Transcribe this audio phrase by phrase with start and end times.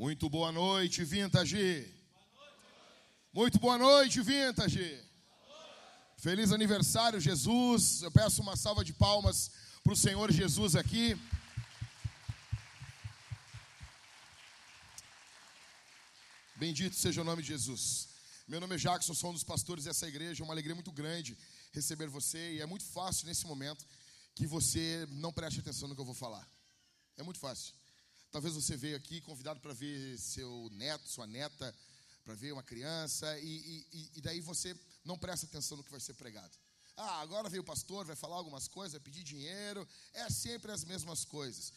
[0.00, 1.92] Muito boa noite, Vintage.
[3.32, 5.04] Muito boa noite, Vintage.
[6.16, 8.02] Feliz aniversário, Jesus.
[8.02, 9.50] Eu peço uma salva de palmas
[9.82, 11.20] para o Senhor Jesus aqui.
[16.54, 18.10] Bendito seja o nome de Jesus.
[18.46, 20.44] Meu nome é Jackson, sou um dos pastores dessa igreja.
[20.44, 21.36] É uma alegria muito grande
[21.72, 22.52] receber você.
[22.52, 23.84] E é muito fácil nesse momento
[24.36, 26.48] que você não preste atenção no que eu vou falar.
[27.16, 27.74] É muito fácil.
[28.30, 31.74] Talvez você veio aqui convidado para ver seu neto, sua neta,
[32.24, 36.00] para ver uma criança, e, e, e, daí você não presta atenção no que vai
[36.00, 36.54] ser pregado.
[36.94, 40.84] Ah, agora veio o pastor, vai falar algumas coisas, vai pedir dinheiro, é sempre as
[40.84, 41.72] mesmas coisas.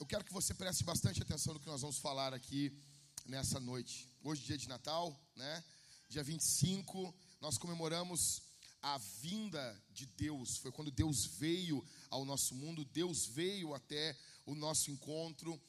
[0.00, 2.76] Eu quero que você preste bastante atenção no que nós vamos falar aqui
[3.24, 4.08] nessa noite.
[4.24, 5.64] Hoje, dia de Natal, né?
[6.08, 8.42] Dia 25, nós comemoramos
[8.82, 10.56] a vinda de Deus.
[10.56, 15.60] Foi quando Deus veio ao nosso mundo, Deus veio até o nosso encontro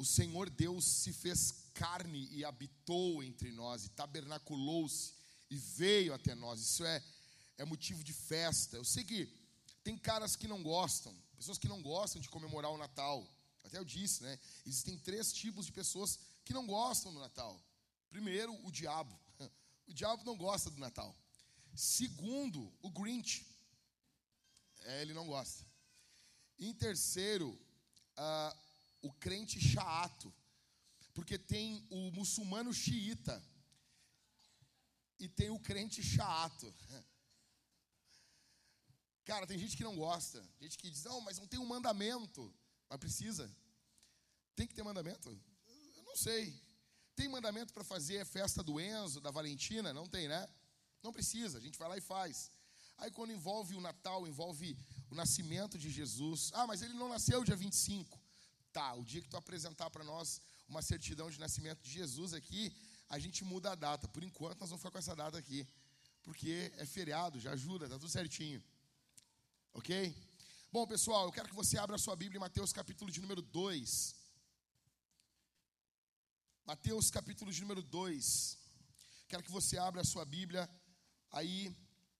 [0.00, 5.12] o Senhor Deus se fez carne e habitou entre nós, e tabernaculou-se
[5.50, 6.58] e veio até nós.
[6.58, 7.04] Isso é,
[7.58, 8.78] é motivo de festa.
[8.78, 9.28] Eu sei que
[9.84, 13.30] tem caras que não gostam, pessoas que não gostam de comemorar o Natal.
[13.62, 14.40] Até eu disse, né?
[14.64, 17.62] Existem três tipos de pessoas que não gostam do Natal.
[18.08, 19.14] Primeiro, o diabo.
[19.86, 21.12] O diabo não gosta do Natal.
[21.74, 23.44] Segundo, o Grinch.
[24.82, 25.66] É, ele não gosta.
[26.60, 27.48] Em terceiro,
[28.16, 28.69] uh,
[29.02, 30.32] o crente chato,
[31.14, 33.42] porque tem o muçulmano xiita
[35.18, 36.74] e tem o crente chato.
[39.24, 42.52] Cara, tem gente que não gosta, gente que diz, não, mas não tem um mandamento.
[42.88, 43.50] Mas precisa.
[44.56, 45.30] Tem que ter mandamento?
[45.96, 46.60] Eu não sei.
[47.14, 49.92] Tem mandamento para fazer festa do Enzo, da Valentina?
[49.92, 50.48] Não tem, né?
[51.02, 52.50] Não precisa, a gente vai lá e faz.
[52.98, 54.76] Aí quando envolve o Natal, envolve
[55.10, 56.50] o nascimento de Jesus.
[56.52, 58.19] Ah, mas ele não nasceu dia 25.
[58.72, 62.72] Tá, o dia que tu apresentar para nós uma certidão de nascimento de Jesus aqui,
[63.08, 64.06] a gente muda a data.
[64.06, 65.66] Por enquanto, nós vamos ficar com essa data aqui.
[66.22, 68.62] Porque é feriado, já ajuda, tá tudo certinho.
[69.72, 70.14] Ok?
[70.70, 73.42] Bom, pessoal, eu quero que você abra a sua Bíblia em Mateus capítulo de número
[73.42, 74.14] 2.
[76.64, 78.58] Mateus capítulo de número 2.
[79.26, 80.70] Quero que você abra a sua Bíblia.
[81.32, 81.76] Aí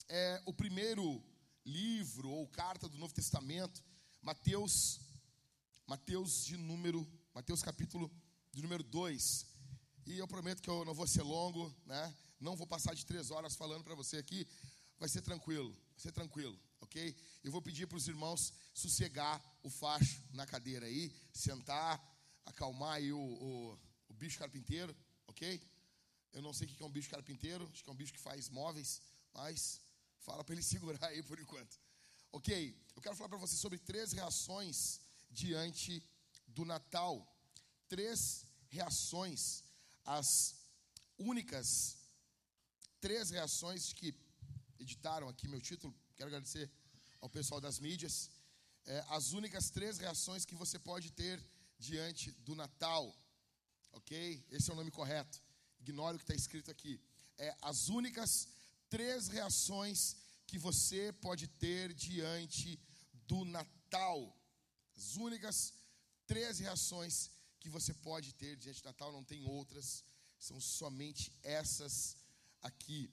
[0.08, 1.22] é o primeiro
[1.64, 3.80] livro ou carta do Novo Testamento.
[4.20, 5.00] Mateus
[5.90, 8.08] Mateus de número, Mateus capítulo
[8.52, 9.44] de número 2.
[10.06, 12.14] E eu prometo que eu não vou ser longo, né?
[12.38, 14.46] Não vou passar de três horas falando para você aqui.
[15.00, 17.16] Vai ser tranquilo, vai ser tranquilo, ok?
[17.42, 22.00] Eu vou pedir para os irmãos sossegar o facho na cadeira aí, sentar,
[22.46, 23.78] acalmar aí o, o,
[24.10, 24.96] o bicho carpinteiro,
[25.26, 25.60] ok?
[26.32, 28.20] Eu não sei o que é um bicho carpinteiro, acho que é um bicho que
[28.20, 29.02] faz móveis,
[29.34, 29.80] mas
[30.20, 31.76] fala para ele segurar aí por enquanto.
[32.30, 35.00] Ok, eu quero falar para você sobre três reações
[35.30, 36.02] diante
[36.46, 37.26] do Natal.
[37.88, 39.64] Três reações,
[40.04, 40.54] as
[41.18, 41.96] únicas
[43.00, 44.14] três reações que
[44.78, 45.94] editaram aqui meu título.
[46.16, 46.70] Quero agradecer
[47.20, 48.30] ao pessoal das mídias.
[48.84, 51.42] É, as únicas três reações que você pode ter
[51.78, 53.14] diante do Natal.
[53.92, 54.46] Ok?
[54.50, 55.42] Esse é o nome correto.
[55.80, 57.00] Ignore o que está escrito aqui.
[57.38, 58.48] É, as únicas
[58.88, 60.16] três reações
[60.46, 62.78] que você pode ter diante
[63.26, 64.36] do Natal.
[65.00, 65.72] As únicas
[66.26, 70.04] três reações que você pode ter diante do Natal, não tem outras,
[70.38, 72.16] são somente essas
[72.60, 73.10] aqui.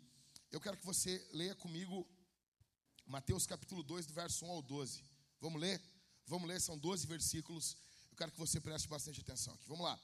[0.51, 2.05] Eu quero que você leia comigo
[3.05, 5.01] Mateus capítulo 2, do verso 1 ao 12.
[5.39, 5.81] Vamos ler?
[6.25, 7.77] Vamos ler, são 12 versículos.
[8.11, 9.69] Eu quero que você preste bastante atenção aqui.
[9.69, 9.97] Vamos lá.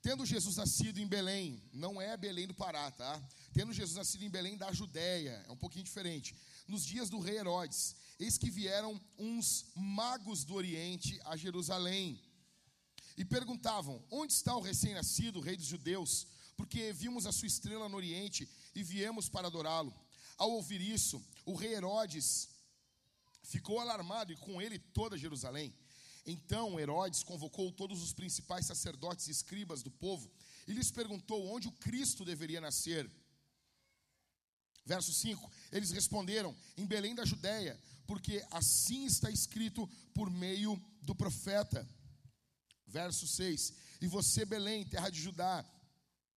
[0.00, 3.22] Tendo Jesus nascido em Belém, não é Belém do Pará, tá?
[3.52, 6.34] Tendo Jesus nascido em Belém da Judéia, é um pouquinho diferente.
[6.66, 12.20] Nos dias do rei Herodes, eis que vieram uns magos do Oriente a Jerusalém
[13.16, 16.26] e perguntavam: Onde está o recém-nascido, rei dos judeus?
[16.56, 19.94] Porque vimos a sua estrela no Oriente e viemos para adorá-lo.
[20.38, 22.48] Ao ouvir isso, o rei Herodes
[23.42, 25.74] ficou alarmado e com ele toda Jerusalém.
[26.26, 30.30] Então Herodes convocou todos os principais sacerdotes e escribas do povo
[30.66, 33.08] e lhes perguntou onde o Cristo deveria nascer.
[34.84, 41.14] Verso 5: Eles responderam: Em Belém da Judéia, porque assim está escrito por meio do
[41.14, 41.86] profeta.
[42.86, 45.64] Verso 6: E você, Belém, terra de Judá,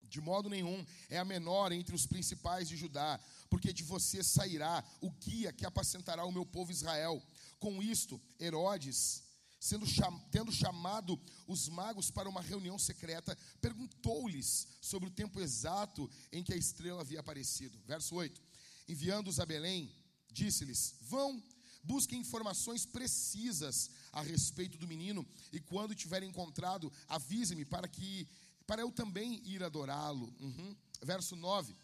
[0.09, 3.19] de modo nenhum é a menor entre os principais de Judá,
[3.49, 7.21] porque de você sairá o guia que apacentará o meu povo Israel.
[7.59, 9.23] Com isto, Herodes,
[9.59, 16.09] sendo cham tendo chamado os magos para uma reunião secreta, perguntou-lhes sobre o tempo exato
[16.31, 17.77] em que a estrela havia aparecido.
[17.85, 18.41] Verso 8:
[18.87, 19.93] Enviando-os a Belém,
[20.31, 21.43] disse-lhes: Vão
[21.89, 28.27] Busquem informações precisas a respeito do menino e quando tiver encontrado, avise-me para que
[28.67, 30.31] para eu também ir adorá-lo.
[30.39, 30.75] Uhum.
[31.01, 31.75] Verso 9.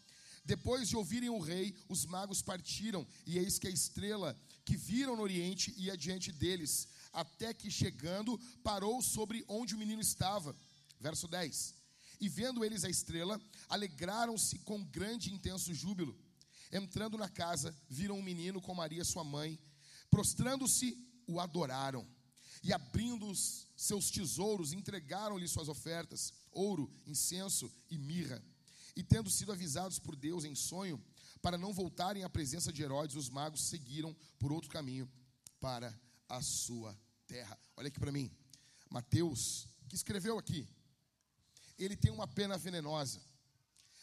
[0.44, 5.16] Depois de ouvirem o rei, os magos partiram, e eis que a estrela que viram
[5.16, 10.54] no oriente ia diante deles, até que chegando, parou sobre onde o menino estava.
[11.00, 11.74] Verso 10.
[12.20, 16.16] E vendo eles a estrela, alegraram-se com grande e intenso júbilo.
[16.70, 19.58] Entrando na casa, viram um menino com Maria, sua mãe,
[20.10, 22.06] Prostrando-se, o adoraram.
[22.62, 28.42] E abrindo os seus tesouros, entregaram-lhe suas ofertas: ouro, incenso e mirra.
[28.94, 31.02] E tendo sido avisados por Deus em sonho,
[31.42, 35.08] para não voltarem à presença de Herodes, os magos seguiram por outro caminho
[35.60, 35.94] para
[36.28, 37.58] a sua terra.
[37.76, 38.30] Olha aqui para mim.
[38.90, 40.66] Mateus, que escreveu aqui,
[41.78, 43.20] ele tem uma pena venenosa.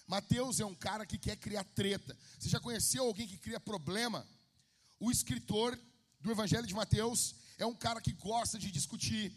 [0.06, 2.16] Mateus é um cara que quer criar treta.
[2.38, 4.28] Você já conheceu alguém que cria problema?
[5.00, 5.78] O escritor
[6.24, 9.32] do Evangelho de Mateus é um cara que gosta de discutir,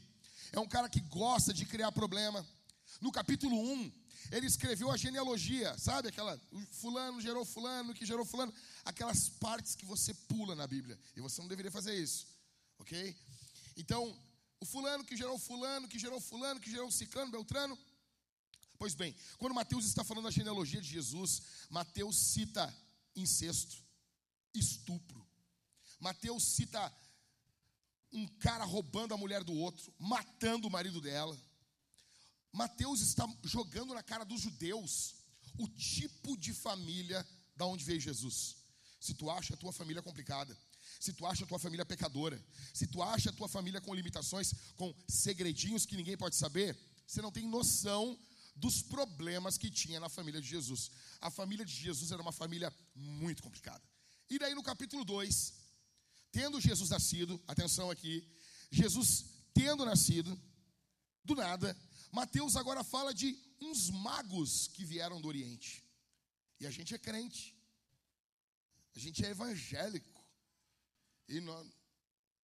[0.52, 2.46] é um cara que gosta de criar problema.
[3.00, 3.92] No capítulo 1,
[4.30, 6.08] ele escreveu a genealogia, sabe?
[6.08, 6.40] Aquela,
[6.70, 8.54] fulano gerou fulano, que gerou fulano,
[8.84, 12.28] aquelas partes que você pula na Bíblia, e você não deveria fazer isso,
[12.78, 13.16] ok?
[13.76, 14.16] Então,
[14.60, 17.76] o fulano que gerou fulano, que gerou fulano, que gerou ciclano, beltrano.
[18.78, 22.72] Pois bem, quando Mateus está falando da genealogia de Jesus, Mateus cita
[23.16, 23.76] incesto,
[24.54, 25.25] estupro,
[25.98, 26.92] Mateus cita
[28.12, 31.36] um cara roubando a mulher do outro, matando o marido dela.
[32.52, 35.16] Mateus está jogando na cara dos judeus
[35.58, 38.56] o tipo de família da onde veio Jesus.
[39.00, 40.56] Se tu acha a tua família complicada,
[40.98, 44.54] se tu acha a tua família pecadora, se tu acha a tua família com limitações,
[44.76, 46.76] com segredinhos que ninguém pode saber,
[47.06, 48.18] você não tem noção
[48.54, 50.90] dos problemas que tinha na família de Jesus.
[51.20, 53.82] A família de Jesus era uma família muito complicada.
[54.30, 55.52] E daí no capítulo 2,
[56.36, 58.22] tendo Jesus nascido, atenção aqui,
[58.70, 59.24] Jesus
[59.54, 60.38] tendo nascido,
[61.24, 61.74] do nada,
[62.12, 65.82] Mateus agora fala de uns magos que vieram do Oriente.
[66.60, 67.56] E a gente é crente,
[68.94, 70.22] a gente é evangélico,
[71.26, 71.66] e nós,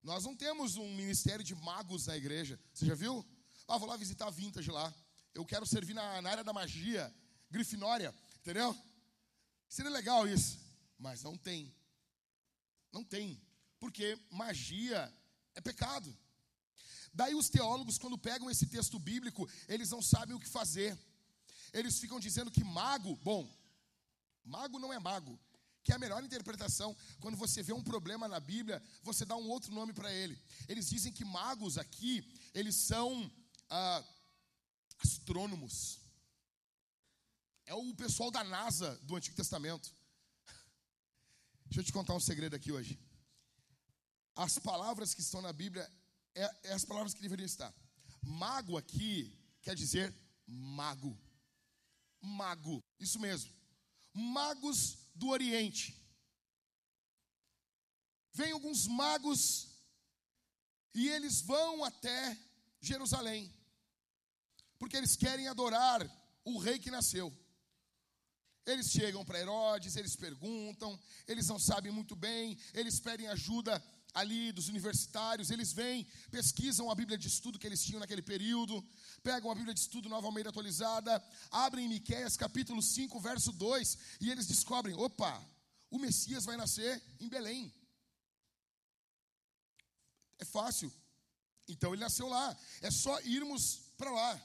[0.02, 2.58] nós não temos um ministério de magos na igreja.
[2.72, 3.22] Você já viu?
[3.68, 4.92] Ah, vou lá visitar a Vintage lá.
[5.34, 7.14] Eu quero servir na, na área da magia,
[7.50, 8.74] Grifinória, entendeu?
[9.68, 10.58] Seria legal isso,
[10.98, 11.70] mas não tem.
[12.90, 13.38] Não tem
[13.82, 15.12] porque magia
[15.56, 16.08] é pecado.
[17.12, 20.96] Daí os teólogos, quando pegam esse texto bíblico, eles não sabem o que fazer.
[21.72, 23.42] Eles ficam dizendo que mago, bom,
[24.44, 25.36] mago não é mago,
[25.82, 26.96] que é a melhor interpretação.
[27.18, 30.40] Quando você vê um problema na Bíblia, você dá um outro nome para ele.
[30.68, 32.24] Eles dizem que magos aqui,
[32.54, 33.28] eles são
[33.68, 34.04] ah,
[34.98, 35.98] astrônomos.
[37.66, 39.92] É o pessoal da NASA do Antigo Testamento.
[41.66, 42.96] Deixa eu te contar um segredo aqui hoje.
[44.34, 45.90] As palavras que estão na Bíblia
[46.34, 47.72] é, é as palavras que deveriam estar.
[48.22, 50.14] Mago aqui quer dizer
[50.46, 51.18] mago.
[52.20, 53.52] Mago, isso mesmo.
[54.12, 55.98] Magos do Oriente.
[58.34, 59.68] Vem alguns magos
[60.94, 62.38] e eles vão até
[62.80, 63.52] Jerusalém,
[64.78, 66.00] porque eles querem adorar
[66.44, 67.32] o rei que nasceu.
[68.64, 73.82] Eles chegam para Herodes, eles perguntam, eles não sabem muito bem, eles pedem ajuda
[74.14, 78.84] ali dos universitários, eles vêm, pesquisam a Bíblia de estudo que eles tinham naquele período,
[79.22, 84.30] pegam a Bíblia de estudo Nova Almeida atualizada, abrem Miqueias capítulo 5, verso 2, e
[84.30, 85.42] eles descobrem, opa,
[85.90, 87.72] o Messias vai nascer em Belém.
[90.38, 90.92] É fácil.
[91.68, 92.56] Então ele nasceu lá.
[92.80, 94.40] É só irmos para lá.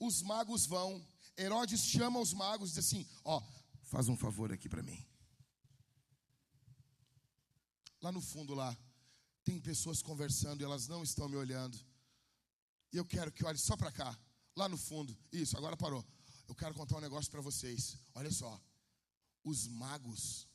[0.00, 1.04] os magos vão.
[1.36, 3.42] Herodes chama os magos e diz assim: Ó,
[3.82, 5.04] faz um favor aqui para mim.
[8.02, 8.76] Lá no fundo, lá,
[9.44, 11.78] tem pessoas conversando e elas não estão me olhando.
[12.92, 14.18] E eu quero que olhe só para cá,
[14.56, 15.16] lá no fundo.
[15.30, 16.04] Isso, agora parou.
[16.48, 17.96] Eu quero contar um negócio para vocês.
[18.14, 18.60] Olha só.
[19.44, 20.48] Os magos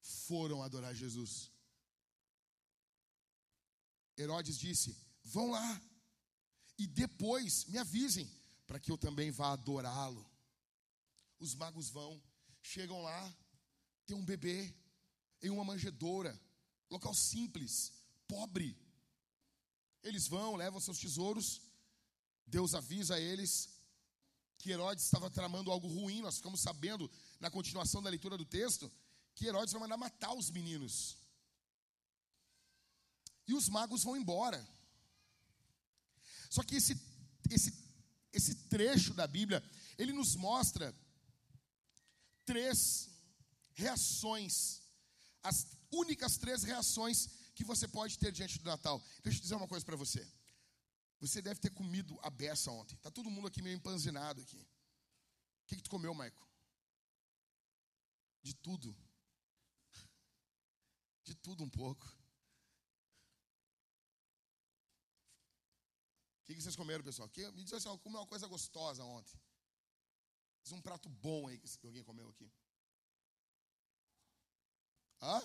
[0.00, 1.50] foram adorar Jesus.
[4.18, 5.82] Herodes disse: Vão lá
[6.78, 8.30] e depois me avisem
[8.66, 10.24] para que eu também vá adorá-lo.
[11.38, 12.22] Os magos vão,
[12.62, 13.36] chegam lá,
[14.06, 14.74] tem um bebê
[15.42, 16.38] em uma manjedoura,
[16.90, 17.92] local simples,
[18.28, 18.76] pobre.
[20.02, 21.62] Eles vão, levam seus tesouros.
[22.46, 23.70] Deus avisa a eles
[24.58, 26.20] que Herodes estava tramando algo ruim.
[26.20, 27.10] Nós ficamos sabendo
[27.40, 28.90] na continuação da leitura do texto
[29.34, 31.16] que Herodes vai mandar matar os meninos.
[33.46, 34.66] E os magos vão embora.
[36.48, 37.00] Só que esse,
[37.50, 37.74] esse,
[38.32, 39.62] esse trecho da Bíblia,
[39.98, 40.94] ele nos mostra
[42.44, 43.10] três
[43.74, 44.80] reações,
[45.42, 45.66] as
[46.00, 49.02] únicas três reações que você pode ter diante do Natal.
[49.22, 50.26] Deixa eu dizer uma coisa para você.
[51.20, 52.96] Você deve ter comido a beça ontem.
[52.96, 54.58] Tá todo mundo aqui meio empanzinado aqui.
[54.58, 56.46] O que, que tu comeu, Maico?
[58.42, 58.94] De tudo.
[61.22, 62.06] De tudo um pouco.
[66.42, 67.28] O que, que vocês comeram, pessoal?
[67.30, 69.40] Que, me diz assim, eu comi uma coisa gostosa ontem.
[70.62, 72.52] Diz um prato bom aí que alguém comeu aqui.
[75.22, 75.42] Hã?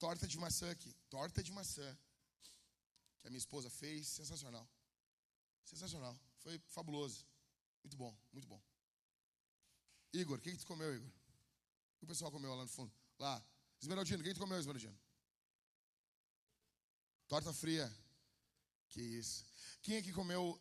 [0.00, 0.92] Torta de maçã aqui.
[1.10, 1.88] Torta de maçã.
[3.20, 4.08] Que a minha esposa fez.
[4.08, 4.66] Sensacional.
[5.62, 6.18] Sensacional.
[6.38, 7.26] Foi fabuloso.
[7.84, 8.60] Muito bom, muito bom.
[10.12, 11.08] Igor, o que, que tu comeu, Igor?
[11.08, 12.92] O que o pessoal comeu lá no fundo?
[13.18, 13.44] Lá.
[13.80, 14.98] Esmeraldino, o que tu comeu, Esmeraldino?
[17.28, 17.86] Torta fria.
[18.88, 19.44] Que isso.
[19.82, 20.58] Quem é que comeu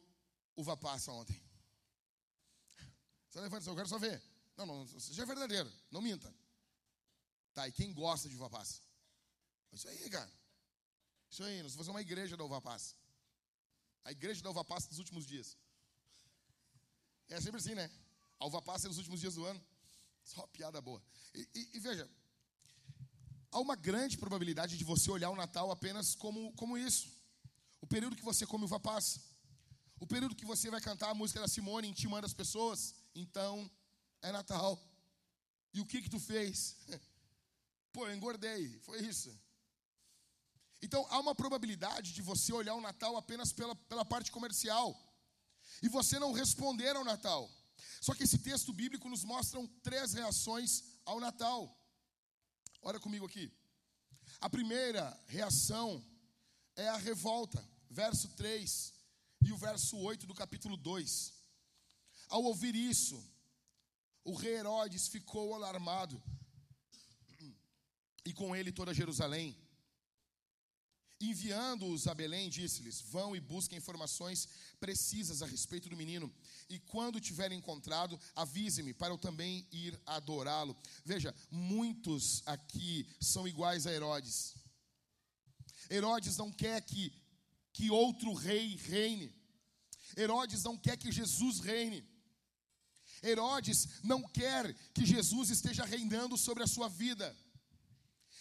[0.56, 1.42] uva passa ontem?
[3.30, 4.22] Você levanta, eu quero só ver.
[4.58, 6.34] Não, não, seja verdadeiro, não minta.
[7.54, 8.82] Tá, e quem gosta de uva passa?
[9.72, 10.32] Isso aí, cara.
[11.30, 12.96] Isso aí, nós vamos fazer uma igreja da uva passa.
[14.04, 15.58] A igreja da uva passa dos últimos dias.
[17.28, 17.90] É sempre assim, né?
[18.40, 19.62] A uva passa é nos últimos dias do ano.
[20.24, 21.02] Só piada boa.
[21.34, 22.10] E, e, e, veja,
[23.52, 27.12] há uma grande probabilidade de você olhar o Natal apenas como, como isso.
[27.82, 29.22] O período que você come uva passa.
[30.00, 32.96] O período que você vai cantar a música da Simone intimando as pessoas.
[33.14, 33.70] Então,
[34.22, 34.82] é Natal.
[35.74, 36.78] E o que que tu fez?
[37.94, 38.80] Pô, eu engordei.
[38.80, 39.38] Foi isso.
[40.82, 44.98] Então, há uma probabilidade de você olhar o Natal apenas pela, pela parte comercial.
[45.82, 47.50] E você não responder ao Natal.
[48.02, 51.78] Só que esse texto bíblico nos mostra três reações ao Natal.
[52.82, 53.52] Olha comigo aqui.
[54.40, 56.04] A primeira reação
[56.76, 58.94] é a revolta, verso 3
[59.46, 61.34] e o verso 8 do capítulo 2.
[62.30, 63.22] Ao ouvir isso,
[64.24, 66.22] o rei Herodes ficou alarmado,
[68.26, 69.58] e com ele toda Jerusalém.
[71.22, 74.48] Enviando-os a Belém, disse-lhes: Vão e busquem informações
[74.80, 76.34] precisas a respeito do menino,
[76.70, 80.78] e quando tiverem encontrado, avise-me, para eu também ir adorá-lo.
[81.04, 84.56] Veja, muitos aqui são iguais a Herodes.
[85.90, 87.12] Herodes não quer que,
[87.74, 89.34] que outro rei reine.
[90.16, 92.08] Herodes não quer que Jesus reine.
[93.22, 97.36] Herodes não quer que Jesus esteja reinando sobre a sua vida.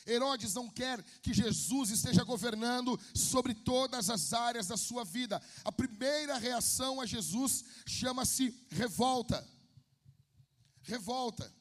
[0.08, 5.40] Herodes não quer que Jesus esteja governando sobre todas as áreas da sua vida.
[5.64, 9.46] A primeira reação a Jesus chama-se revolta.
[10.82, 11.52] Revolta.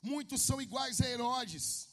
[0.00, 1.88] Muitos são iguais a Herodes.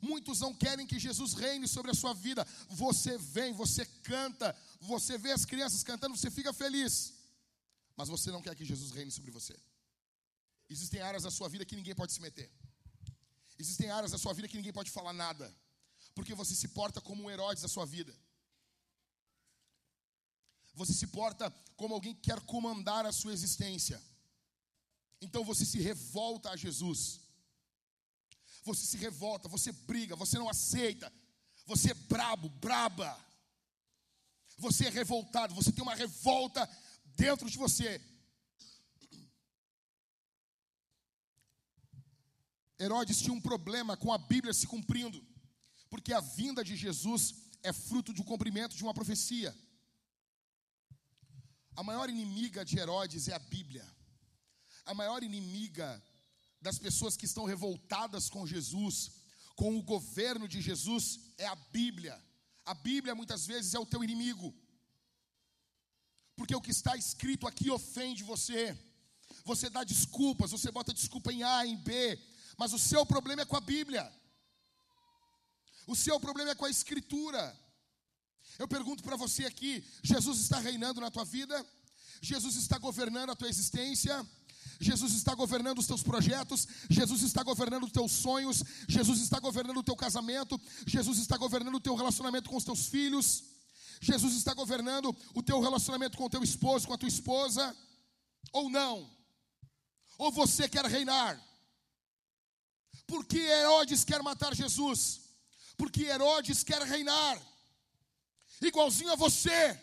[0.00, 2.46] Muitos não querem que Jesus reine sobre a sua vida.
[2.68, 7.14] Você vem, você canta, você vê as crianças cantando, você fica feliz.
[7.96, 9.56] Mas você não quer que Jesus reine sobre você.
[10.72, 12.50] Existem áreas da sua vida que ninguém pode se meter.
[13.58, 15.54] Existem áreas da sua vida que ninguém pode falar nada.
[16.14, 18.14] Porque você se porta como um Herodes da sua vida.
[20.74, 24.02] Você se porta como alguém que quer comandar a sua existência.
[25.20, 27.20] Então você se revolta a Jesus.
[28.64, 31.12] Você se revolta, você briga, você não aceita.
[31.66, 33.10] Você é brabo, braba.
[34.58, 36.68] Você é revoltado, você tem uma revolta
[37.16, 38.00] dentro de você.
[42.82, 45.18] Herodes tinha um problema com a Bíblia se cumprindo,
[45.88, 49.50] porque a vinda de Jesus é fruto do cumprimento de uma profecia.
[51.76, 53.86] A maior inimiga de Herodes é a Bíblia.
[54.84, 56.02] A maior inimiga
[56.60, 59.12] das pessoas que estão revoltadas com Jesus,
[59.54, 61.04] com o governo de Jesus,
[61.38, 62.16] é a Bíblia.
[62.64, 64.52] A Bíblia muitas vezes é o teu inimigo.
[66.36, 68.76] porque o que está escrito aqui ofende você.
[69.44, 72.18] Você dá desculpas, você bota desculpa em A, em B,
[72.62, 74.04] mas o seu problema é com a Bíblia.
[75.84, 77.42] O seu problema é com a Escritura.
[78.56, 81.56] Eu pergunto para você aqui: Jesus está reinando na tua vida?
[82.20, 84.14] Jesus está governando a tua existência?
[84.78, 89.78] Jesus está governando os teus projetos, Jesus está governando os teus sonhos, Jesus está governando
[89.78, 93.42] o teu casamento, Jesus está governando o teu relacionamento com os teus filhos,
[94.00, 97.76] Jesus está governando o teu relacionamento com o teu esposo, com a tua esposa,
[98.52, 99.10] ou não?
[100.16, 101.51] Ou você quer reinar?
[103.12, 105.20] Porque Herodes quer matar Jesus?
[105.76, 107.38] Porque Herodes quer reinar,
[108.58, 109.78] igualzinho a você.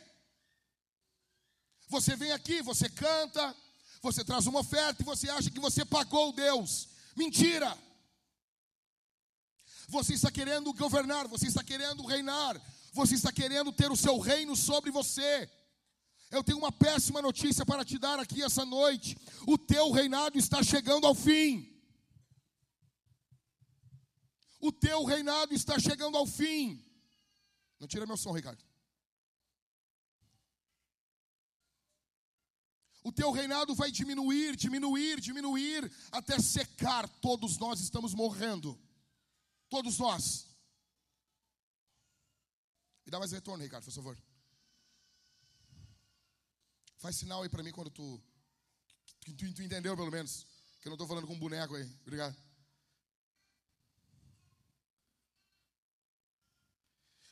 [1.90, 3.56] Você vem aqui, você canta,
[4.02, 6.90] você traz uma oferta e você acha que você pagou Deus.
[7.16, 7.78] Mentira!
[9.90, 12.60] Você está querendo governar, você está querendo reinar,
[12.94, 15.48] você está querendo ter o seu reino sobre você.
[16.32, 20.64] Eu tenho uma péssima notícia para te dar aqui essa noite: o teu reinado está
[20.64, 21.79] chegando ao fim.
[24.60, 26.84] O teu reinado está chegando ao fim.
[27.80, 28.64] Não tira meu som, Ricardo.
[33.02, 37.08] O teu reinado vai diminuir, diminuir, diminuir, até secar.
[37.08, 38.80] Todos nós estamos morrendo.
[39.70, 40.48] Todos nós.
[43.06, 44.18] Me dá mais retorno, Ricardo, por favor.
[46.98, 48.22] Faz sinal aí para mim quando tu,
[49.22, 50.46] tu, tu, entendeu, pelo menos.
[50.82, 51.90] Que eu não estou falando com um boneco aí.
[52.02, 52.36] Obrigado.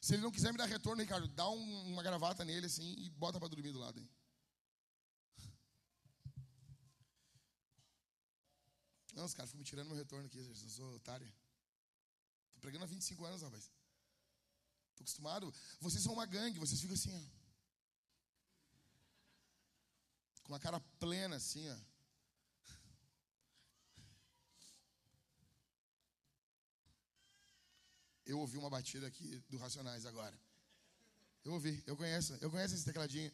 [0.08, 3.10] Se ele não quiser me dar retorno, Ricardo, dá um, uma gravata nele assim e
[3.10, 4.10] bota para dormir do lado aí.
[9.14, 11.30] Não, os caras ficam me tirando meu retorno aqui, eu sou otário.
[12.54, 13.70] Tô pregando há 25 anos, rapaz.
[14.96, 15.54] Tô acostumado.
[15.82, 17.22] Vocês são uma gangue, vocês ficam assim, ó.
[20.44, 21.78] Com uma cara plena, assim, ó.
[28.28, 30.38] Eu ouvi uma batida aqui do Racionais agora.
[31.46, 33.32] Eu ouvi, eu conheço, eu conheço esse tecladinho.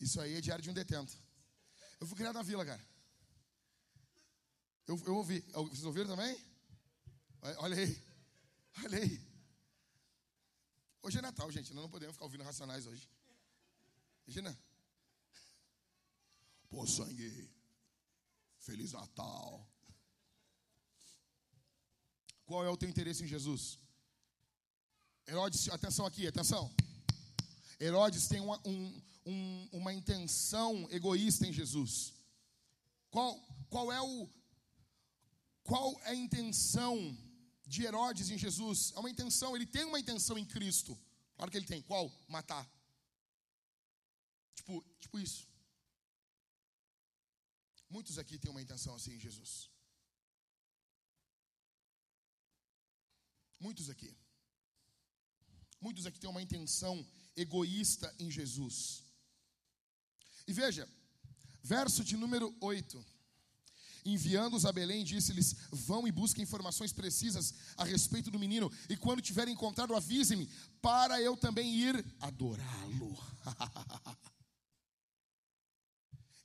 [0.00, 1.16] Isso aí é diário de um detento.
[2.00, 2.84] Eu fui criado na vila, cara.
[4.88, 5.40] Eu, eu ouvi.
[5.70, 6.36] Vocês ouviram também?
[7.58, 8.02] Olha aí.
[8.84, 9.32] Olha aí.
[11.02, 11.72] Hoje é Natal, gente.
[11.72, 13.08] Nós não podemos ficar ouvindo racionais hoje.
[14.26, 14.58] Imagina.
[16.68, 17.48] Pô, sangue.
[18.58, 19.71] Feliz Natal.
[22.52, 23.78] Qual é o teu interesse em Jesus?
[25.26, 26.70] Herodes, atenção aqui, atenção.
[27.80, 32.12] Herodes tem uma, um, um, uma intenção egoísta em Jesus.
[33.10, 33.34] Qual,
[33.70, 34.28] qual é o,
[35.62, 36.94] qual é a intenção
[37.66, 38.92] de Herodes em Jesus?
[38.96, 40.92] É uma intenção, ele tem uma intenção em Cristo.
[41.36, 41.80] Claro que ele tem.
[41.80, 42.12] Qual?
[42.28, 42.70] Matar.
[44.56, 45.48] Tipo, tipo isso.
[47.88, 49.71] Muitos aqui têm uma intenção assim em Jesus.
[53.62, 54.12] Muitos aqui.
[55.80, 59.04] Muitos aqui têm uma intenção egoísta em Jesus.
[60.48, 60.88] E veja,
[61.62, 63.04] verso de número 8.
[64.04, 69.22] Enviando-os a Belém, disse-lhes: Vão e busquem informações precisas a respeito do menino, e quando
[69.22, 73.16] tiverem encontrado, avisem-me, para eu também ir adorá-lo.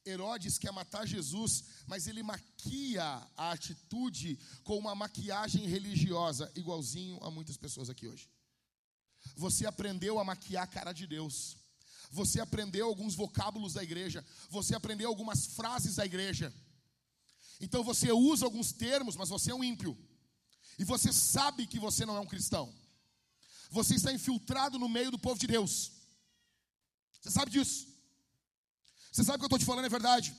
[0.08, 3.04] Herodes quer matar Jesus, mas ele maquia
[3.36, 8.30] a atitude com uma maquiagem religiosa, igualzinho a muitas pessoas aqui hoje.
[9.36, 11.58] Você aprendeu a maquiar a cara de Deus.
[12.12, 14.26] Você aprendeu alguns vocábulos da igreja.
[14.50, 16.54] Você aprendeu algumas frases da igreja.
[17.60, 19.98] Então você usa alguns termos, mas você é um ímpio.
[20.80, 22.74] E você sabe que você não é um cristão.
[23.70, 25.91] Você está infiltrado no meio do povo de Deus.
[27.20, 27.96] Você sabe disso.
[29.17, 30.32] Você sabe que eu estou te falando é verdade.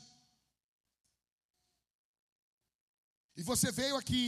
[3.36, 4.24] E você veio aqui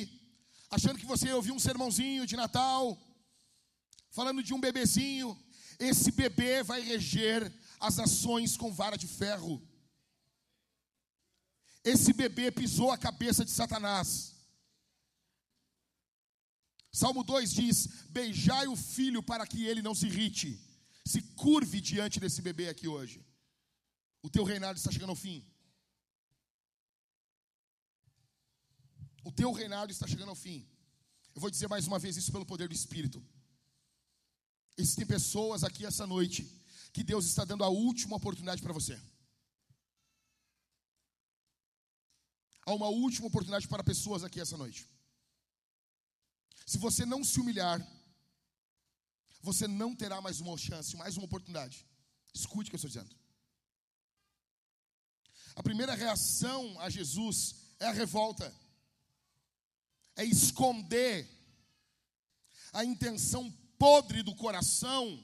[0.68, 3.00] achando que você ouviu um sermãozinho de Natal,
[4.10, 5.40] falando de um bebezinho.
[5.78, 7.40] Esse bebê vai reger
[7.78, 9.62] as nações com vara de ferro.
[11.84, 14.34] Esse bebê pisou a cabeça de Satanás.
[16.90, 20.60] Salmo 2 diz: Beijai o filho para que ele não se irrite.
[21.06, 23.29] Se curve diante desse bebê aqui hoje.
[24.22, 25.44] O teu reinado está chegando ao fim.
[29.24, 30.66] O teu reinado está chegando ao fim.
[31.35, 33.22] Eu vou dizer mais uma vez isso pelo poder do Espírito.
[34.76, 36.40] Existem pessoas aqui essa noite
[36.92, 39.00] que Deus está dando a última oportunidade para você.
[42.66, 44.88] Há uma última oportunidade para pessoas aqui essa noite.
[46.66, 47.78] Se você não se humilhar,
[49.42, 51.87] você não terá mais uma chance, mais uma oportunidade.
[52.33, 53.14] Escute o que eu estou dizendo.
[55.60, 58.50] A primeira reação a Jesus é a revolta,
[60.16, 61.28] é esconder
[62.72, 65.22] a intenção podre do coração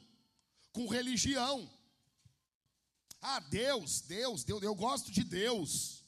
[0.75, 1.66] com religião.
[3.22, 6.05] Ah, Deus, Deus, Deus, eu gosto de Deus.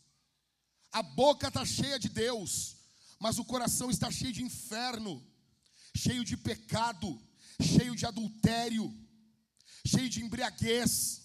[0.92, 2.76] A boca está cheia de Deus,
[3.18, 5.26] mas o coração está cheio de inferno,
[5.96, 7.18] cheio de pecado,
[7.62, 8.94] cheio de adultério,
[9.86, 11.22] cheio de embriaguez,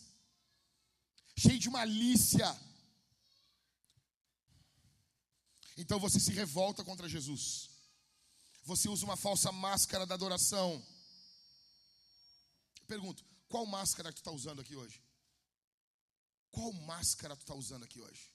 [1.35, 2.57] cheio de malícia.
[5.75, 7.69] Então você se revolta contra Jesus.
[8.63, 10.83] Você usa uma falsa máscara da adoração.
[12.87, 15.01] Pergunto, qual máscara tu está usando aqui hoje?
[16.51, 18.31] Qual máscara tu está usando aqui hoje?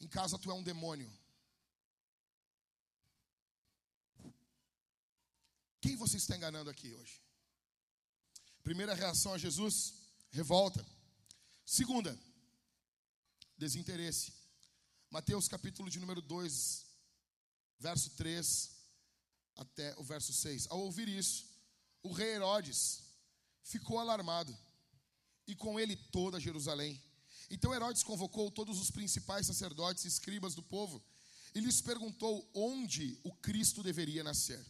[0.00, 1.10] Em casa tu é um demônio.
[5.80, 7.22] Quem você está enganando aqui hoje?
[8.62, 9.94] Primeira reação a Jesus,
[10.30, 10.84] revolta.
[11.64, 12.18] Segunda,
[13.56, 14.32] desinteresse.
[15.14, 16.86] Mateus capítulo de número 2,
[17.78, 18.70] verso 3
[19.54, 20.66] até o verso 6.
[20.68, 21.44] Ao ouvir isso,
[22.02, 23.00] o rei Herodes
[23.62, 24.52] ficou alarmado,
[25.46, 27.00] e com ele toda Jerusalém.
[27.48, 31.00] Então Herodes convocou todos os principais sacerdotes e escribas do povo
[31.54, 34.66] e lhes perguntou onde o Cristo deveria nascer.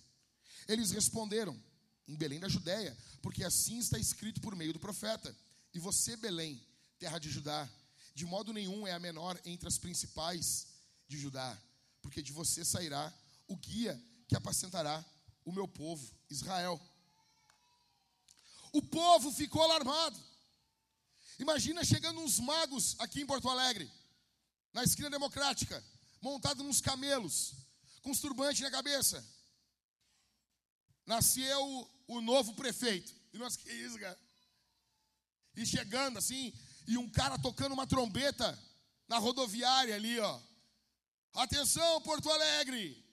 [0.68, 1.58] Eles responderam:
[2.06, 5.34] em Belém da Judéia, porque assim está escrito por meio do profeta.
[5.72, 6.62] E você, Belém,
[6.98, 7.66] terra de Judá,
[8.14, 10.68] de modo nenhum é a menor entre as principais
[11.08, 11.60] de Judá,
[12.00, 13.12] porque de você sairá
[13.48, 15.04] o guia que apacentará
[15.44, 16.80] o meu povo, Israel.
[18.72, 20.18] O povo ficou alarmado.
[21.38, 23.90] Imagina chegando uns magos aqui em Porto Alegre,
[24.72, 25.84] na esquina democrática,
[26.20, 27.54] montados nos camelos,
[28.02, 29.24] com os turbantes na cabeça.
[31.04, 33.12] Nasceu o novo prefeito.
[33.32, 34.18] E nós, que isso, cara?
[35.56, 36.52] E chegando assim,
[36.86, 38.58] e um cara tocando uma trombeta
[39.08, 40.40] na rodoviária ali, ó.
[41.34, 43.04] Atenção, Porto Alegre!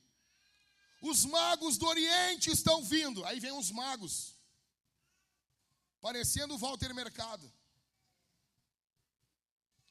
[1.02, 3.26] Os magos do Oriente estão vindo.
[3.26, 4.36] Aí vem os magos,
[6.00, 7.52] parecendo o Walter Mercado.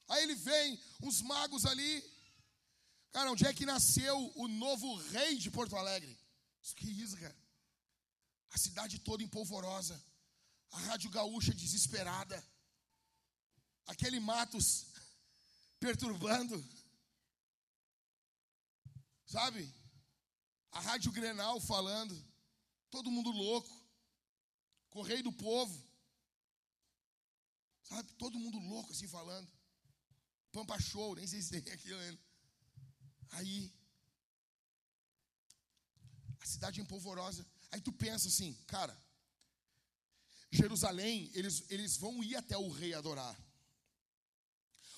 [0.08, 1.92] Aí ele vem, uns magos ali.
[3.10, 6.16] Cara, onde é que nasceu o novo rei de Porto Alegre?
[6.62, 7.36] Isso que isso, cara?
[8.50, 10.00] A cidade toda empolvorosa.
[10.70, 12.44] A Rádio Gaúcha desesperada.
[13.86, 14.86] Aquele Matos
[15.78, 16.64] perturbando.
[19.26, 19.72] Sabe?
[20.72, 22.14] A Rádio Grenal falando.
[22.90, 23.70] Todo mundo louco.
[24.90, 25.90] Correio do Povo.
[27.82, 28.12] Sabe?
[28.14, 29.50] Todo mundo louco assim falando.
[30.52, 32.18] Pampa Show, nem sei se tem aquilo ainda.
[33.30, 33.72] Aí,
[36.40, 37.46] a cidade empolvorosa.
[37.70, 38.96] Aí tu pensa assim, cara,
[40.50, 43.38] Jerusalém, eles, eles vão ir até o rei adorar.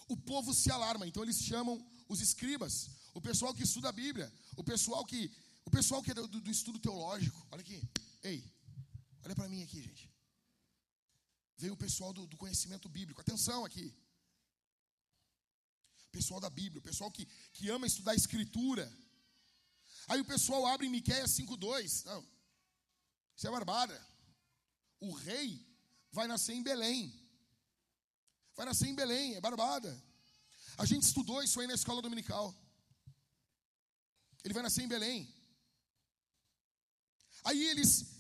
[0.09, 4.33] O povo se alarma, então eles chamam os escribas, o pessoal que estuda a Bíblia,
[4.57, 5.31] o pessoal que,
[5.65, 7.47] o pessoal que é do, do estudo teológico.
[7.51, 7.83] Olha aqui,
[8.23, 8.45] ei,
[9.25, 10.11] olha para mim aqui, gente.
[11.57, 13.95] Veio o pessoal do, do conhecimento bíblico, atenção aqui.
[16.11, 18.93] Pessoal da Bíblia, o pessoal que, que ama estudar a Escritura.
[20.09, 22.05] Aí o pessoal abre em Miqueias 5,2.
[22.05, 22.27] Não,
[23.37, 23.99] isso é barbada.
[25.01, 25.67] O rei
[26.11, 27.22] vai nascer em Belém.
[28.57, 30.03] Vai nascer em Belém, é barbada.
[30.77, 32.55] A gente estudou isso aí na escola dominical.
[34.45, 35.33] Ele vai nascer em Belém.
[37.45, 38.13] Aí eles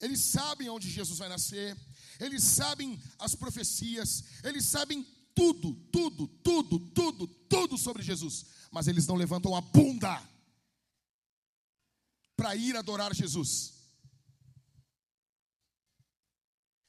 [0.00, 1.76] eles sabem onde Jesus vai nascer,
[2.18, 9.06] eles sabem as profecias, eles sabem tudo, tudo, tudo, tudo, tudo sobre Jesus, mas eles
[9.06, 10.26] não levantam a bunda
[12.34, 13.74] para ir adorar Jesus.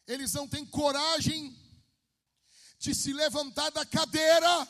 [0.08, 1.54] Eles não têm coragem
[2.82, 4.67] de se levantar da cadeira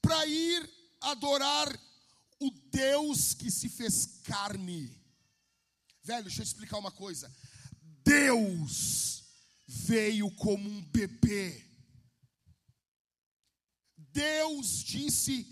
[0.00, 1.68] para ir adorar
[2.40, 4.98] o Deus que se fez carne.
[6.02, 7.30] Velho, deixa eu explicar uma coisa.
[8.02, 9.22] Deus
[9.66, 11.62] veio como um bebê.
[13.98, 15.46] Deus disse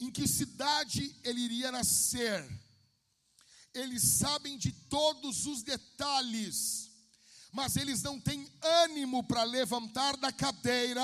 [0.00, 2.48] em que cidade ele iria nascer.
[3.74, 6.89] Eles sabem de todos os detalhes
[7.52, 11.02] mas eles não têm ânimo para levantar da cadeira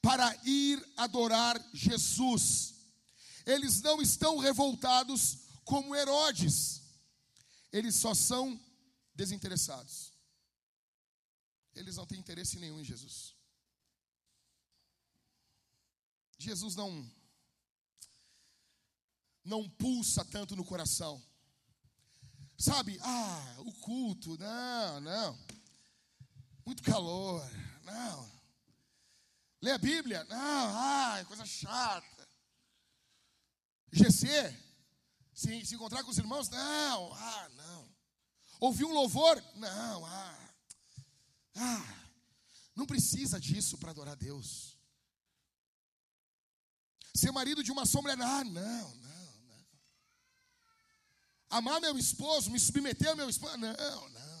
[0.00, 2.74] para ir adorar Jesus.
[3.44, 6.82] Eles não estão revoltados como Herodes,
[7.72, 8.60] eles só são
[9.14, 10.12] desinteressados.
[11.74, 13.34] Eles não têm interesse nenhum em Jesus.
[16.38, 17.10] Jesus não
[19.42, 21.22] não pulsa tanto no coração.
[22.56, 22.98] Sabe?
[23.02, 25.38] Ah, o culto, não, não
[26.64, 27.42] muito calor.
[27.82, 28.32] Não.
[29.60, 30.24] Lê a Bíblia?
[30.24, 30.36] Não,
[30.76, 32.28] ah, coisa chata.
[33.92, 34.26] GC?
[35.32, 36.48] Se, se encontrar com os irmãos?
[36.48, 37.88] Não, ah, não.
[38.60, 39.42] Ouvir um louvor?
[39.56, 40.50] Não, ah,
[41.56, 41.94] ah.
[42.74, 44.76] Não precisa disso para adorar Deus.
[47.14, 48.20] Ser marido de uma mulher?
[48.20, 49.66] Ah, não, não, não.
[51.50, 53.56] Amar meu esposo, me submeter ao meu esposo?
[53.56, 54.33] Não, não.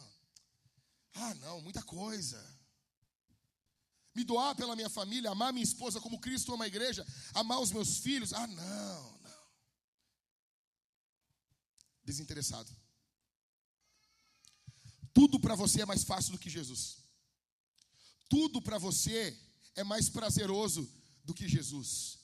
[1.14, 2.54] Ah, não, muita coisa
[4.14, 7.72] me doar pela minha família, amar minha esposa como Cristo ama a igreja, amar os
[7.72, 8.32] meus filhos.
[8.32, 9.44] Ah, não, não.
[12.04, 12.70] Desinteressado.
[15.12, 16.98] Tudo para você é mais fácil do que Jesus.
[18.28, 19.36] Tudo para você
[19.74, 20.88] é mais prazeroso
[21.24, 22.18] do que Jesus.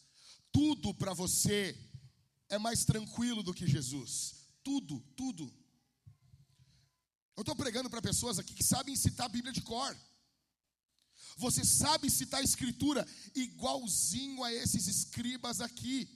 [0.52, 1.76] Tudo para você
[2.48, 4.36] é mais tranquilo do que Jesus.
[4.62, 5.52] Tudo, tudo.
[7.40, 9.96] Eu estou pregando para pessoas aqui que sabem citar a Bíblia de cor.
[11.38, 13.02] Você sabe citar a escritura
[13.34, 16.06] igualzinho a esses escribas aqui.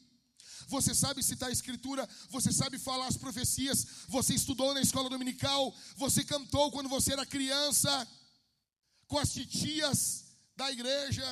[0.69, 5.75] Você sabe citar a escritura, você sabe falar as profecias, você estudou na escola dominical,
[5.97, 8.07] você cantou quando você era criança,
[9.07, 11.27] com as titias da igreja.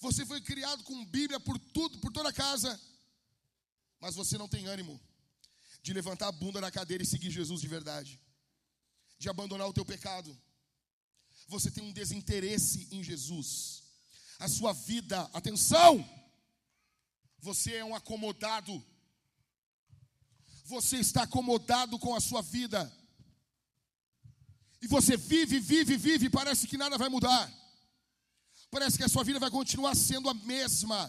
[0.00, 2.78] Você foi criado com Bíblia por tudo, por toda a casa.
[3.98, 5.00] Mas você não tem ânimo
[5.82, 8.20] de levantar a bunda na cadeira e seguir Jesus de verdade.
[9.24, 10.30] De abandonar o teu pecado
[11.48, 13.82] você tem um desinteresse em Jesus.
[14.38, 16.06] A sua vida, atenção!
[17.38, 18.84] Você é um acomodado.
[20.64, 22.80] Você está acomodado com a sua vida.
[24.82, 27.50] E você vive, vive, vive, parece que nada vai mudar.
[28.70, 31.00] Parece que a sua vida vai continuar sendo a mesma.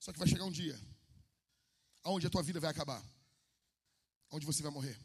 [0.00, 0.80] Só que vai chegar um dia
[2.04, 3.02] onde a tua vida vai acabar.
[4.30, 4.98] Onde você vai morrer.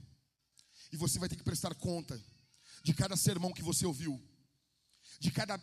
[0.91, 2.19] E você vai ter que prestar conta
[2.84, 4.21] de cada sermão que você ouviu
[5.19, 5.58] de cada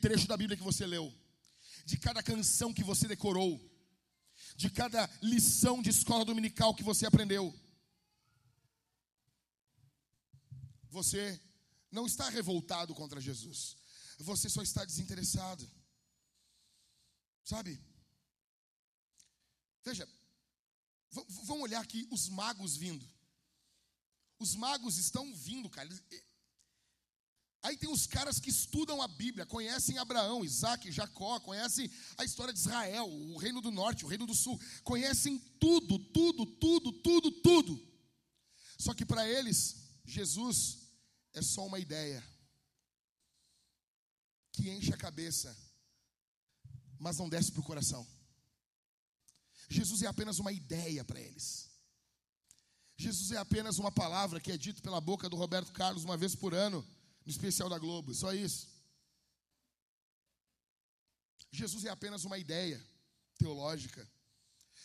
[0.00, 1.14] trecho da Bíblia que você leu,
[1.84, 3.58] de cada canção que você decorou,
[4.56, 7.54] de cada lição de escola dominical que você aprendeu.
[10.90, 11.40] Você
[11.90, 13.76] não está revoltado contra Jesus,
[14.18, 15.68] você só está desinteressado.
[17.44, 17.80] Sabe?
[19.84, 20.06] Veja,
[21.10, 23.08] vamos olhar aqui os magos vindo.
[24.38, 25.88] Os magos estão vindo, cara.
[27.62, 32.52] Aí tem os caras que estudam a Bíblia, conhecem Abraão, Isaac, Jacó, conhecem a história
[32.52, 37.32] de Israel, o reino do norte, o reino do sul, conhecem tudo, tudo, tudo, tudo,
[37.32, 37.88] tudo.
[38.78, 40.78] Só que para eles, Jesus
[41.32, 42.24] é só uma ideia
[44.52, 45.56] que enche a cabeça,
[46.98, 48.06] mas não desce para o coração.
[49.68, 51.67] Jesus é apenas uma ideia para eles.
[53.00, 56.34] Jesus é apenas uma palavra que é dito pela boca do Roberto Carlos uma vez
[56.34, 56.84] por ano
[57.24, 58.68] no especial da Globo, só isso.
[61.52, 62.84] Jesus é apenas uma ideia
[63.38, 64.06] teológica.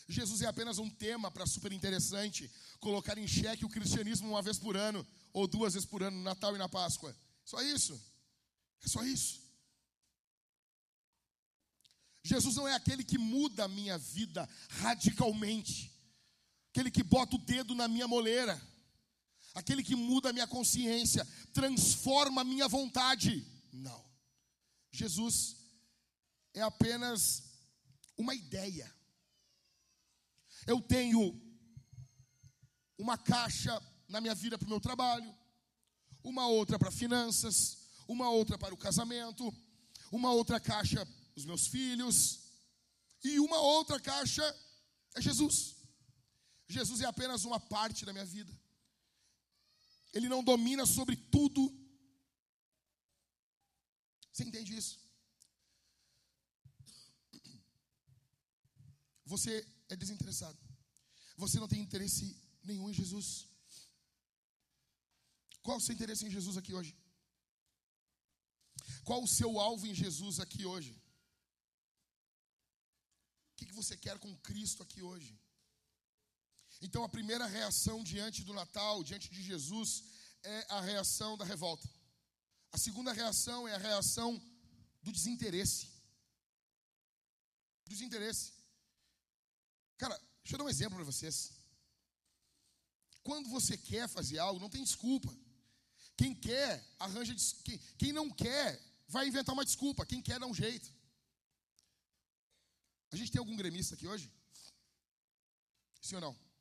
[0.07, 4.59] Jesus é apenas um tema para super interessante colocar em xeque o cristianismo uma vez
[4.59, 7.15] por ano ou duas vezes por ano, no Natal e na Páscoa.
[7.43, 7.99] Só isso.
[8.83, 9.41] É só isso.
[12.23, 15.92] Jesus não é aquele que muda a minha vida radicalmente,
[16.73, 18.59] aquele que bota o dedo na minha moleira
[19.53, 23.45] aquele que muda a minha consciência, transforma a minha vontade.
[23.71, 24.03] Não.
[24.91, 25.55] Jesus
[26.53, 27.43] é apenas
[28.17, 28.91] uma ideia.
[30.65, 31.39] Eu tenho
[32.97, 35.35] uma caixa na minha vida para o meu trabalho,
[36.23, 39.53] uma outra para finanças, uma outra para o casamento,
[40.11, 42.41] uma outra caixa os meus filhos
[43.23, 44.43] e uma outra caixa
[45.15, 45.82] é Jesus.
[46.77, 48.53] Jesus é apenas uma parte da minha vida.
[50.15, 51.61] Ele não domina sobre tudo.
[54.31, 54.95] Você entende isso?
[59.33, 59.53] Você
[59.89, 60.59] é desinteressado.
[61.43, 62.25] Você não tem interesse
[62.63, 63.29] nenhum em Jesus.
[65.61, 66.93] Qual o seu interesse em Jesus aqui hoje?
[69.03, 70.93] Qual o seu alvo em Jesus aqui hoje?
[73.51, 75.31] O que você quer com Cristo aqui hoje?
[76.85, 80.03] Então a primeira reação diante do Natal, diante de Jesus,
[80.43, 81.87] é a reação da revolta.
[82.73, 84.29] A segunda reação é a reação
[85.01, 85.87] do desinteresse.
[87.87, 88.51] Desinteresse.
[89.97, 91.53] Cara, deixa eu dar um exemplo para vocês.
[93.23, 95.33] Quando você quer fazer algo, não tem desculpa.
[96.17, 97.33] Quem quer, arranja.
[97.63, 100.05] Quem, quem não quer, vai inventar uma desculpa.
[100.05, 100.91] Quem quer, dá um jeito.
[103.09, 104.29] A gente tem algum gremista aqui hoje?
[106.01, 106.52] Sim ou não?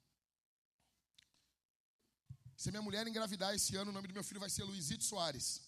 [2.63, 5.61] Se minha mulher engravidar esse ano, o nome do meu filho vai ser Luizito Soares.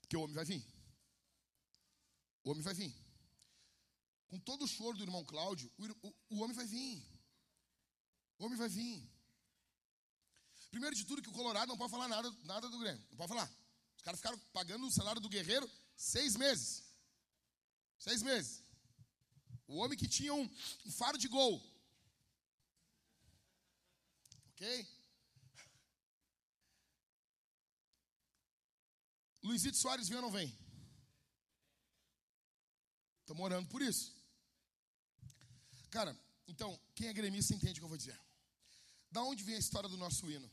[0.00, 0.64] Porque o homem vai vir.
[2.44, 2.94] O homem vai vir.
[4.28, 7.06] Com todo o choro do irmão Cláudio, o, o, o homem vai vir.
[8.38, 9.06] O homem vai vir.
[10.70, 13.04] Primeiro de tudo, que o Colorado não pode falar nada, nada do Grêmio.
[13.10, 13.50] Não pode falar.
[13.98, 16.84] Os caras ficaram pagando o salário do Guerreiro seis meses.
[17.98, 18.64] Seis meses.
[19.66, 20.50] O homem que tinha um,
[20.86, 21.71] um faro de gol.
[24.62, 24.86] Ok?
[29.42, 30.56] Luizito Soares vem ou não vem?
[33.22, 34.14] Estamos orando por isso.
[35.90, 38.16] Cara, então, quem é gremista entende o que eu vou dizer.
[39.10, 40.48] Da onde vem a história do nosso hino?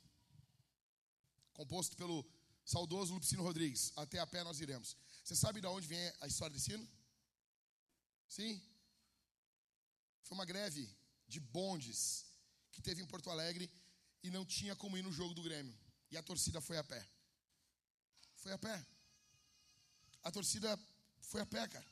[1.53, 2.25] Composto pelo
[2.65, 3.93] saudoso Lupicino Rodrigues.
[3.95, 4.97] Até a pé nós iremos.
[5.23, 6.89] Você sabe de onde vem a história desse hino?
[8.27, 8.59] Sim?
[10.23, 10.89] Foi uma greve
[11.27, 12.25] de bondes
[12.71, 13.69] que teve em Porto Alegre
[14.23, 15.77] e não tinha como ir no jogo do Grêmio.
[16.11, 17.05] E a torcida foi a pé.
[18.35, 18.85] Foi a pé.
[20.23, 20.77] A torcida
[21.21, 21.85] foi a pé, cara.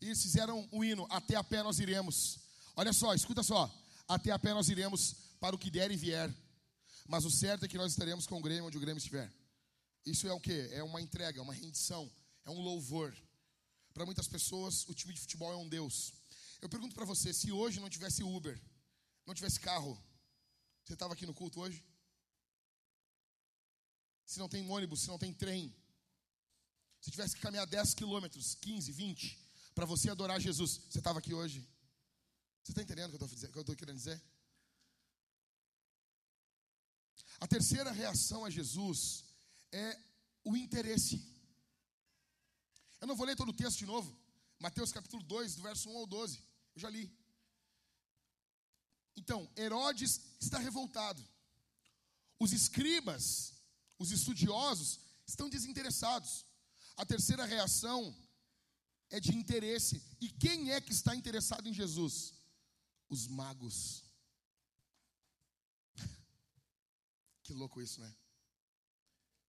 [0.00, 2.40] E eles fizeram o hino, até a pé nós iremos.
[2.74, 3.72] Olha só, escuta só.
[4.08, 6.34] Até a pé nós iremos para o que der e vier.
[7.06, 9.32] Mas o certo é que nós estaremos com o Grêmio onde o Grêmio estiver.
[10.04, 10.68] Isso é o que?
[10.72, 12.10] É uma entrega, é uma rendição,
[12.44, 13.16] é um louvor.
[13.94, 16.12] Para muitas pessoas, o time de futebol é um Deus.
[16.62, 18.56] Eu pergunto para você, se hoje não tivesse Uber,
[19.26, 20.00] não tivesse carro,
[20.84, 21.84] você estava aqui no culto hoje?
[24.24, 25.74] Se não tem ônibus, se não tem trem,
[27.00, 29.38] se tivesse que caminhar 10 quilômetros, 15, 20,
[29.74, 31.68] para você adorar Jesus, você estava aqui hoje?
[32.62, 34.22] Você está entendendo o que eu estou querendo dizer?
[37.40, 39.24] A terceira reação a Jesus
[39.72, 39.98] é
[40.44, 41.20] o interesse.
[43.00, 44.16] Eu não vou ler todo o texto de novo.
[44.60, 46.51] Mateus capítulo 2, do verso 1 ao 12.
[46.74, 47.10] Eu já li.
[49.16, 51.22] Então, Herodes está revoltado.
[52.38, 53.54] Os escribas,
[53.98, 56.44] os estudiosos, estão desinteressados.
[56.96, 58.16] A terceira reação
[59.10, 60.02] é de interesse.
[60.20, 62.34] E quem é que está interessado em Jesus?
[63.08, 64.04] Os magos.
[67.44, 68.16] Que louco isso, né?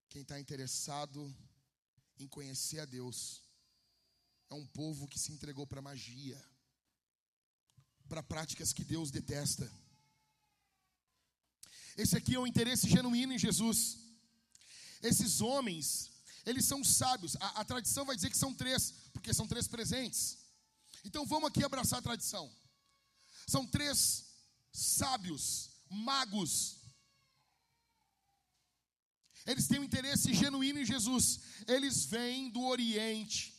[0.10, 1.34] Quem está interessado
[2.18, 3.44] em conhecer a Deus
[4.50, 6.44] é um povo que se entregou para magia
[8.08, 9.72] para práticas que Deus detesta.
[11.98, 14.00] Esse aqui é o interesse genuíno em Jesus.
[15.02, 16.12] Esses homens,
[16.46, 17.36] eles são sábios.
[17.38, 20.38] A, a, tradição vai dizer que são três, porque são três presentes.
[21.04, 22.52] Então vamos aqui abraçar a tradição.
[23.46, 24.26] São três
[24.72, 26.78] sábios, magos.
[29.46, 31.42] Eles têm um interesse genuíno em Jesus.
[31.68, 33.54] Eles vêm do Oriente,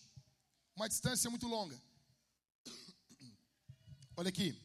[0.74, 1.80] uma distância muito longa.
[4.16, 4.60] Olha aqui.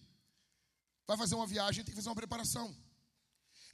[1.08, 2.76] Vai fazer uma viagem, tem que fazer uma preparação.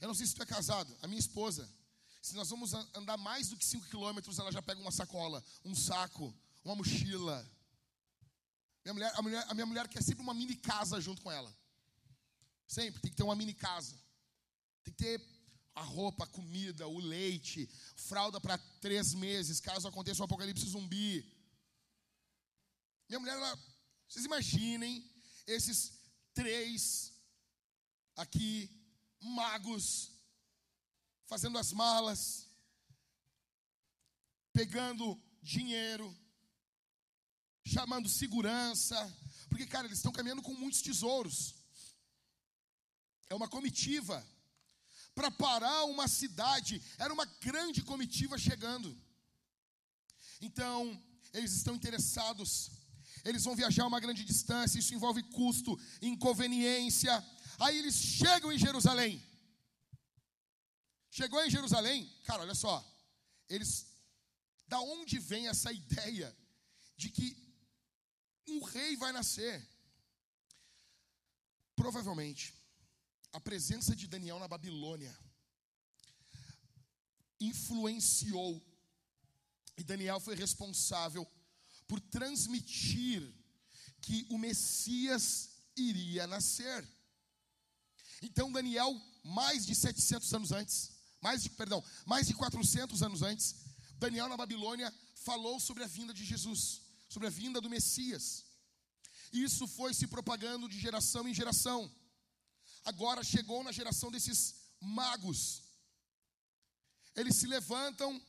[0.00, 0.96] Eu não sei se tu é casado.
[1.02, 1.68] A minha esposa,
[2.22, 5.74] se nós vamos andar mais do que 5 quilômetros, ela já pega uma sacola, um
[5.74, 6.34] saco,
[6.64, 7.46] uma mochila.
[8.84, 11.54] Minha mulher, a, mulher, a minha mulher quer sempre uma mini casa junto com ela.
[12.66, 13.94] Sempre, tem que ter uma mini casa.
[14.82, 15.20] Tem que ter
[15.74, 21.22] a roupa, a comida, o leite, fralda para três meses, caso aconteça um apocalipse zumbi.
[23.08, 23.58] Minha mulher, ela,
[24.08, 25.04] vocês imaginem
[25.46, 25.92] esses
[26.34, 27.12] três
[28.16, 28.70] aqui,
[29.20, 30.10] magos,
[31.26, 32.48] fazendo as malas,
[34.52, 36.16] pegando dinheiro,
[37.64, 38.96] chamando segurança,
[39.48, 41.54] porque, cara, eles estão caminhando com muitos tesouros.
[43.28, 44.24] É uma comitiva.
[45.14, 48.96] Para parar uma cidade, era uma grande comitiva chegando.
[50.40, 52.70] Então, eles estão interessados
[53.28, 57.12] eles vão viajar uma grande distância, isso envolve custo, inconveniência.
[57.58, 59.22] Aí eles chegam em Jerusalém.
[61.10, 62.74] Chegou em Jerusalém, cara, olha só.
[63.48, 63.86] Eles,
[64.68, 66.36] da onde vem essa ideia
[66.96, 67.36] de que
[68.46, 69.66] um rei vai nascer?
[71.74, 72.54] Provavelmente,
[73.32, 75.14] a presença de Daniel na Babilônia
[77.40, 78.62] influenciou,
[79.76, 81.26] e Daniel foi responsável
[81.86, 83.22] por transmitir
[84.00, 86.86] que o Messias iria nascer.
[88.22, 93.54] Então Daniel, mais de 700 anos antes, mais de, perdão, mais de 400 anos antes,
[93.98, 98.44] Daniel na Babilônia falou sobre a vinda de Jesus, sobre a vinda do Messias.
[99.32, 101.90] Isso foi se propagando de geração em geração.
[102.84, 105.62] Agora chegou na geração desses magos.
[107.14, 108.22] Eles se levantam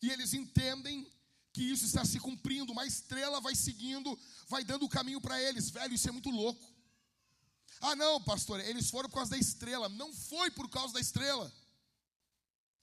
[0.00, 1.06] e eles entendem
[1.54, 5.70] que isso está se cumprindo, uma estrela vai seguindo, vai dando o caminho para eles.
[5.70, 6.60] Velho, isso é muito louco.
[7.80, 9.88] Ah, não, pastor, eles foram por causa da estrela.
[9.88, 11.50] Não foi por causa da estrela.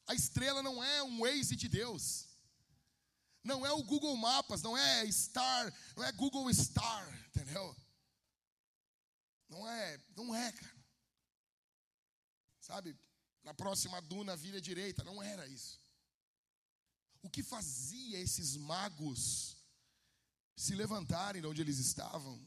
[0.07, 2.29] A estrela não é um Waze de Deus.
[3.43, 7.75] Não é o Google Mapas, não é Star, não é Google Star, entendeu?
[9.49, 10.85] Não é, não é, cara.
[12.61, 12.97] Sabe?
[13.43, 15.80] Na próxima duna vira direita, não era isso.
[17.21, 19.57] O que fazia esses magos
[20.55, 22.39] se levantarem de onde eles estavam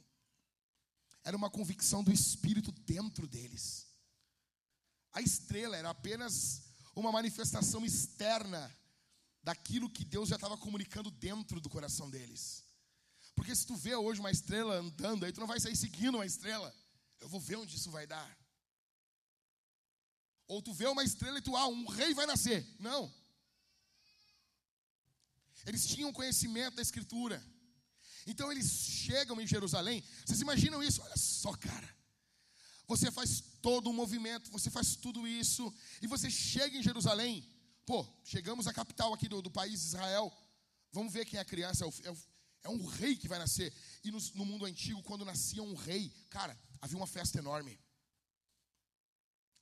[1.22, 3.87] era uma convicção do espírito dentro deles.
[5.12, 6.62] A estrela era apenas
[6.95, 8.70] uma manifestação externa
[9.43, 12.64] daquilo que Deus já estava comunicando dentro do coração deles.
[13.35, 16.27] Porque se tu vê hoje uma estrela andando, aí tu não vai sair seguindo uma
[16.27, 16.75] estrela.
[17.20, 18.39] Eu vou ver onde isso vai dar.
[20.47, 22.66] Ou tu vê uma estrela e tu, ah, um rei vai nascer.
[22.79, 23.12] Não.
[25.67, 27.43] Eles tinham conhecimento da escritura.
[28.27, 30.03] Então eles chegam em Jerusalém.
[30.25, 31.03] Vocês imaginam isso?
[31.03, 31.89] Olha só, cara.
[32.87, 37.49] Você faz todo o movimento, você faz tudo isso, e você chega em Jerusalém.
[37.87, 40.33] Pô, chegamos à capital aqui do, do país Israel.
[40.93, 41.85] Vamos ver quem é a criança.
[41.85, 42.19] É, o, é, o,
[42.65, 43.73] é um rei que vai nascer.
[44.03, 47.79] E no, no mundo antigo, quando nascia um rei, cara, havia uma festa enorme.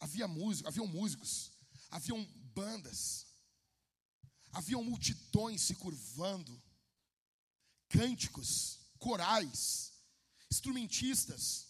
[0.00, 1.53] Havia música, haviam músicos,
[1.88, 2.24] haviam
[2.55, 3.26] bandas,
[4.53, 6.62] haviam multidões se curvando,
[7.88, 9.92] cânticos, corais,
[10.50, 11.66] instrumentistas.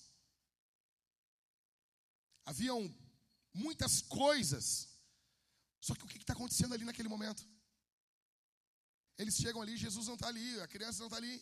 [2.45, 2.93] Haviam
[3.55, 4.89] muitas coisas.
[5.80, 7.47] Só que o que está acontecendo ali naquele momento?
[9.16, 11.41] Eles chegam ali, Jesus não está ali, a criança não está ali.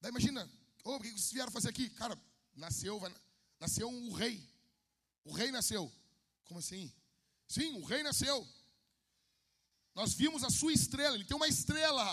[0.00, 0.48] Daí imagina,
[0.84, 1.90] oh, o que vocês vieram fazer aqui?
[1.90, 2.20] Cara,
[2.54, 3.14] nasceu, vai,
[3.60, 4.42] nasceu um, o rei.
[5.24, 5.92] O rei nasceu.
[6.44, 6.92] Como assim?
[7.46, 8.46] Sim, o rei nasceu.
[9.98, 12.06] Nós vimos a sua estrela, ele tem uma estrela.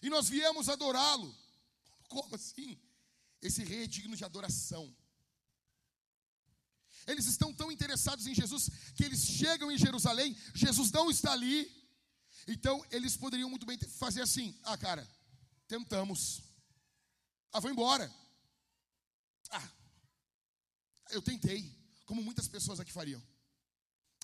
[0.00, 1.30] E nós viemos adorá-lo.
[2.08, 2.80] Como assim?
[3.42, 4.84] Esse rei é digno de adoração.
[7.06, 11.70] Eles estão tão interessados em Jesus que eles chegam em Jerusalém, Jesus não está ali.
[12.48, 15.06] Então eles poderiam muito bem fazer assim: ah, cara,
[15.68, 16.40] tentamos.
[17.52, 18.10] Ah, vou embora.
[19.50, 19.70] Ah,
[21.10, 21.70] eu tentei,
[22.06, 23.22] como muitas pessoas aqui fariam.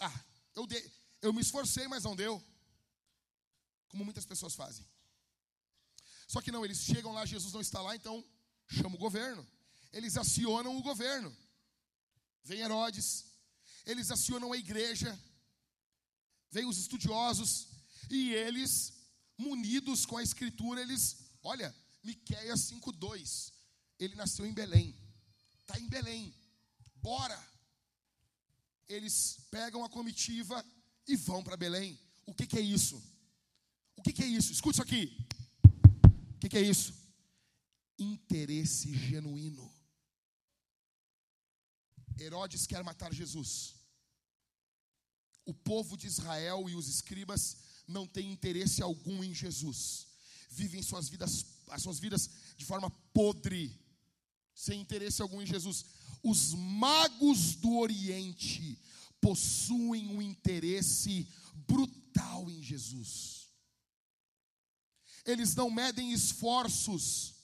[0.00, 0.24] Ah,
[0.54, 2.42] eu, de, eu me esforcei, mas não deu.
[3.88, 4.84] Como muitas pessoas fazem.
[6.26, 8.24] Só que não, eles chegam lá, Jesus não está lá, então
[8.68, 9.46] chama o governo.
[9.92, 11.34] Eles acionam o governo.
[12.44, 13.26] Vem Herodes,
[13.86, 15.16] eles acionam a igreja,
[16.50, 17.68] vem os estudiosos,
[18.10, 18.92] e eles,
[19.38, 23.52] munidos com a escritura, eles, olha, Miqueias 5:2.
[23.98, 24.96] Ele nasceu em Belém.
[25.60, 26.34] Está em Belém.
[26.96, 27.40] Bora.
[28.88, 30.64] Eles pegam a comitiva
[31.06, 31.98] e vão para Belém.
[32.26, 33.02] O que, que, é isso?
[33.96, 34.52] O que, que, é isso?
[34.52, 35.26] Escute isso aqui.
[36.34, 36.94] O que, que é isso?
[37.98, 39.70] Interesse genuíno.
[42.18, 43.74] Herodes quer matar Jesus.
[45.44, 50.06] O povo de Israel e os escribas não têm interesse algum em Jesus.
[50.50, 53.80] Vivem suas vidas, as suas vidas de forma podre,
[54.54, 55.84] sem interesse algum em Jesus.
[56.22, 58.78] Os magos do Oriente
[59.22, 63.48] possuem um interesse brutal em Jesus.
[65.24, 67.34] Eles não medem esforços,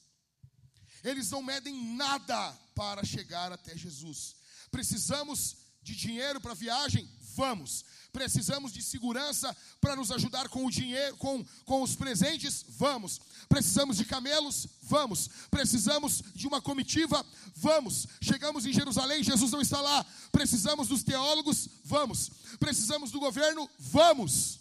[1.05, 4.35] eles não medem nada para chegar até Jesus.
[4.71, 7.09] Precisamos de dinheiro para viagem?
[7.39, 7.85] Vamos.
[8.13, 12.65] Precisamos de segurança para nos ajudar com o dinheiro, com, com os presentes?
[12.71, 13.21] Vamos.
[13.49, 14.67] Precisamos de camelos?
[14.83, 15.29] Vamos.
[15.49, 17.25] Precisamos de uma comitiva?
[17.55, 18.09] Vamos.
[18.21, 20.05] Chegamos em Jerusalém, Jesus não está lá.
[20.33, 21.69] Precisamos dos teólogos?
[21.85, 22.29] Vamos.
[22.59, 23.71] Precisamos do governo?
[23.79, 24.59] Vamos.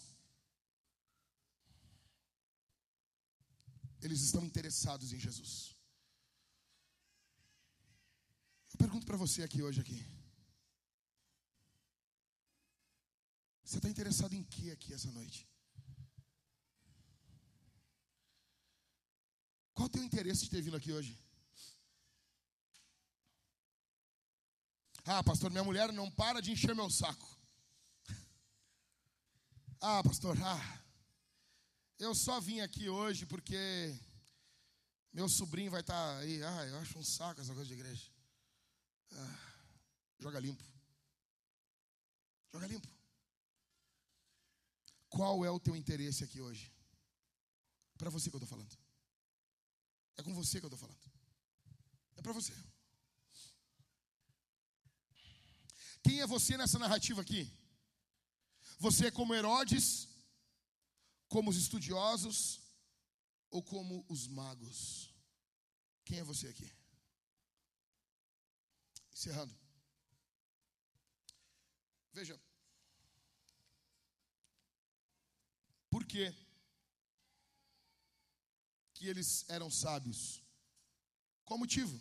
[4.00, 5.74] Eles estão interessados em Jesus.
[8.72, 10.17] Eu pergunto para você aqui hoje aqui.
[13.68, 15.46] Você está interessado em que aqui essa noite?
[19.74, 21.22] Qual o teu interesse de ter vindo aqui hoje?
[25.04, 27.28] Ah, pastor, minha mulher não para de encher meu saco.
[29.82, 30.82] Ah, pastor, ah,
[31.98, 33.94] eu só vim aqui hoje porque
[35.12, 36.42] meu sobrinho vai estar tá aí.
[36.42, 38.10] Ah, eu acho um saco essa coisa de igreja.
[39.12, 39.38] Ah,
[40.18, 40.64] joga limpo.
[42.50, 42.97] Joga limpo.
[45.08, 46.72] Qual é o teu interesse aqui hoje?
[47.96, 48.76] Para você que eu estou falando.
[50.16, 51.12] É com você que eu estou falando.
[52.16, 52.52] É para você.
[56.02, 57.52] Quem é você nessa narrativa aqui?
[58.78, 60.08] Você é como Herodes,
[61.28, 62.60] como os estudiosos
[63.50, 65.12] ou como os magos?
[66.04, 66.72] Quem é você aqui?
[69.12, 69.54] Encerrando.
[72.12, 72.40] Veja,
[76.08, 76.34] que
[78.98, 80.42] que eles eram sábios?
[81.44, 81.96] Qual motivo?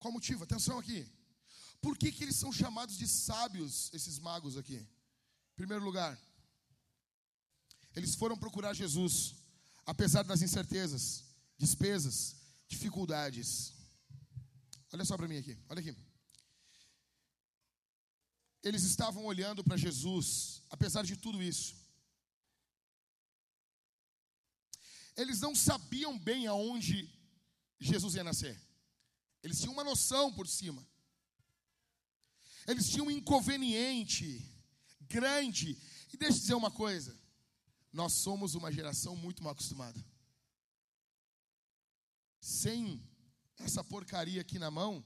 [0.00, 0.42] Qual motivo?
[0.42, 1.08] Atenção aqui.
[1.80, 4.76] Por que, que eles são chamados de sábios, esses magos aqui?
[4.76, 6.18] Em primeiro lugar,
[7.94, 9.36] eles foram procurar Jesus,
[9.86, 11.24] apesar das incertezas,
[11.56, 12.36] despesas,
[12.66, 13.74] dificuldades.
[14.92, 15.96] Olha só para mim aqui, olha aqui.
[18.62, 21.81] Eles estavam olhando para Jesus, apesar de tudo isso.
[25.16, 27.10] Eles não sabiam bem aonde
[27.78, 28.60] Jesus ia nascer.
[29.42, 30.86] Eles tinham uma noção por cima.
[32.66, 34.48] Eles tinham um inconveniente
[35.02, 35.76] grande.
[36.12, 37.18] E deixa eu dizer uma coisa:
[37.92, 40.02] nós somos uma geração muito mal acostumada.
[42.40, 43.02] Sem
[43.58, 45.04] essa porcaria aqui na mão,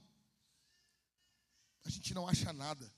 [1.83, 2.91] a gente não acha nada.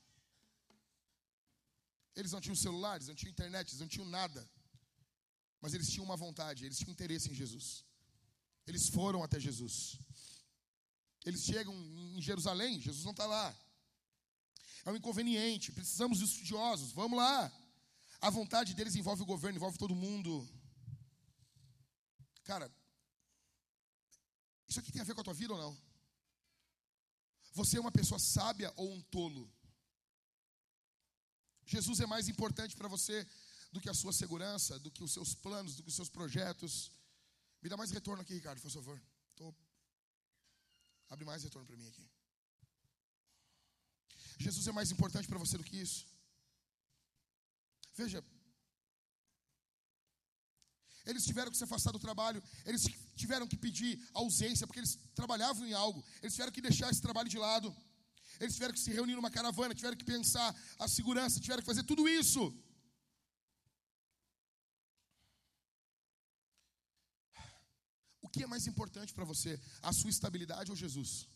[2.16, 4.50] Eles não tinham celulares, não tinham internet, não tinham nada.
[5.62, 7.84] Mas eles tinham uma vontade, eles tinham interesse em Jesus.
[8.66, 9.98] Eles foram até Jesus.
[11.26, 11.76] Eles chegam
[12.16, 13.56] em Jerusalém, Jesus não está lá.
[14.86, 17.52] É um inconveniente, precisamos de estudiosos, vamos lá.
[18.22, 20.48] A vontade deles envolve o governo, envolve todo mundo.
[22.44, 22.72] Cara,
[24.68, 25.78] isso aqui tem a ver com a tua vida ou não?
[27.54, 29.52] Você é uma pessoa sábia ou um tolo?
[31.66, 33.28] Jesus é mais importante para você
[33.72, 36.92] do que a sua segurança, do que os seus planos, do que os seus projetos.
[37.62, 39.02] Me dá mais retorno aqui, Ricardo, por favor.
[39.36, 39.54] Tô...
[41.10, 42.08] Abre mais retorno para mim aqui.
[44.38, 46.08] Jesus é mais importante para você do que isso.
[47.96, 48.24] Veja,
[51.06, 55.68] eles tiveram que se afastar do trabalho, eles tiveram que pedir ausência, porque eles trabalhavam
[55.68, 57.76] em algo, eles tiveram que deixar esse trabalho de lado,
[58.40, 61.84] eles tiveram que se reunir numa caravana, tiveram que pensar a segurança, tiveram que fazer
[61.84, 62.42] tudo isso.
[68.30, 71.28] O que é mais importante para você, a sua estabilidade ou Jesus?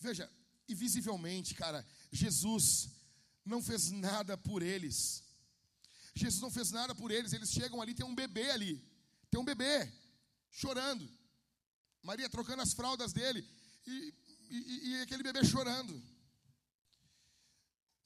[0.00, 0.30] Veja,
[0.66, 2.88] e visivelmente, cara, Jesus
[3.44, 5.22] não fez nada por eles.
[6.14, 7.34] Jesus não fez nada por eles.
[7.34, 8.82] Eles chegam ali, tem um bebê ali.
[9.30, 9.92] Tem um bebê
[10.50, 11.06] chorando.
[12.02, 13.46] Maria trocando as fraldas dele.
[13.86, 14.14] E,
[14.48, 16.02] e, e aquele bebê chorando.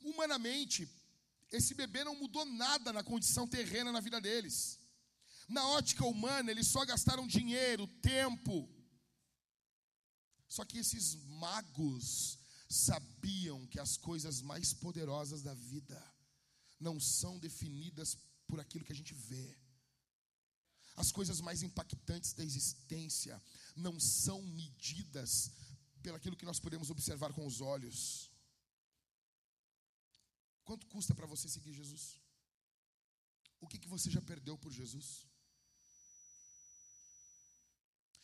[0.01, 0.88] Humanamente,
[1.53, 4.80] esse bebê não mudou nada na condição terrena na vida deles.
[5.57, 8.68] Na ótica humana, eles só gastaram dinheiro, tempo.
[10.48, 12.38] Só que esses magos
[12.68, 16.01] sabiam que as coisas mais poderosas da vida
[16.78, 19.59] não são definidas por aquilo que a gente vê.
[20.94, 23.42] As coisas mais impactantes da existência
[23.74, 25.51] não são medidas
[26.01, 28.30] pelaquilo que nós podemos observar com os olhos.
[30.64, 32.20] Quanto custa para você seguir Jesus?
[33.61, 35.26] O que, que você já perdeu por Jesus?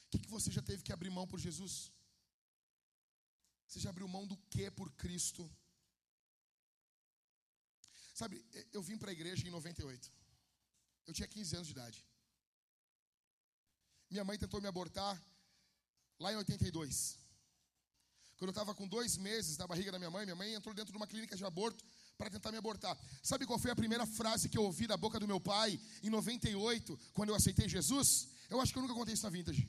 [0.06, 1.92] O que, que você já teve que abrir mão por Jesus?
[3.66, 5.50] Você já abriu mão do que por Cristo?
[8.14, 10.12] Sabe, eu vim para a igreja em 98.
[11.06, 12.04] Eu tinha 15 anos de idade.
[14.08, 15.20] Minha mãe tentou me abortar
[16.18, 17.18] lá em 82.
[18.36, 20.92] Quando eu estava com dois meses na barriga da minha mãe, minha mãe entrou dentro
[20.92, 21.84] de uma clínica de aborto
[22.16, 22.96] para tentar me abortar.
[23.22, 26.10] Sabe qual foi a primeira frase que eu ouvi da boca do meu pai em
[26.10, 28.28] 98, quando eu aceitei Jesus?
[28.48, 29.68] Eu acho que eu nunca contei isso na vintage.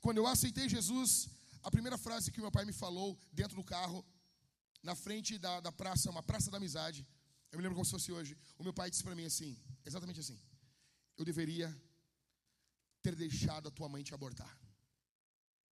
[0.00, 1.28] Quando eu aceitei Jesus,
[1.62, 4.04] a primeira frase que meu pai me falou dentro do carro,
[4.82, 7.06] na frente da, da praça, uma praça da amizade,
[7.50, 8.36] eu me lembro como se fosse hoje.
[8.58, 10.38] O meu pai disse para mim assim, exatamente assim:
[11.16, 11.68] Eu deveria
[13.02, 14.52] ter deixado a tua mãe te abortar.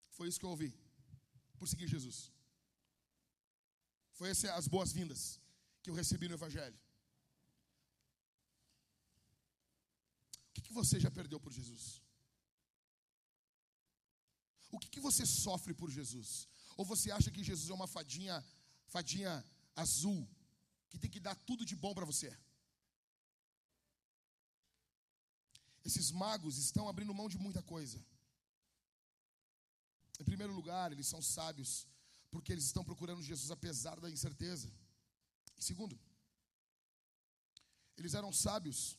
[0.10, 0.74] Foi isso que eu ouvi,
[1.58, 2.32] por seguir Jesus.
[4.14, 5.40] Foi essas as boas-vindas
[5.82, 6.80] que eu recebi no Evangelho.
[10.50, 12.02] O que, que você já perdeu por Jesus?
[14.76, 16.30] O que, que você sofre por Jesus?
[16.78, 18.44] Ou você acha que Jesus é uma fadinha,
[18.88, 19.34] fadinha
[19.76, 20.28] azul,
[20.90, 22.30] que tem que dar tudo de bom para você?
[25.90, 28.04] Esses magos estão abrindo mão de muita coisa.
[30.20, 31.88] Em primeiro lugar, eles são sábios,
[32.32, 34.70] porque eles estão procurando Jesus apesar da incerteza.
[35.58, 35.98] E segundo,
[37.98, 38.98] eles eram sábios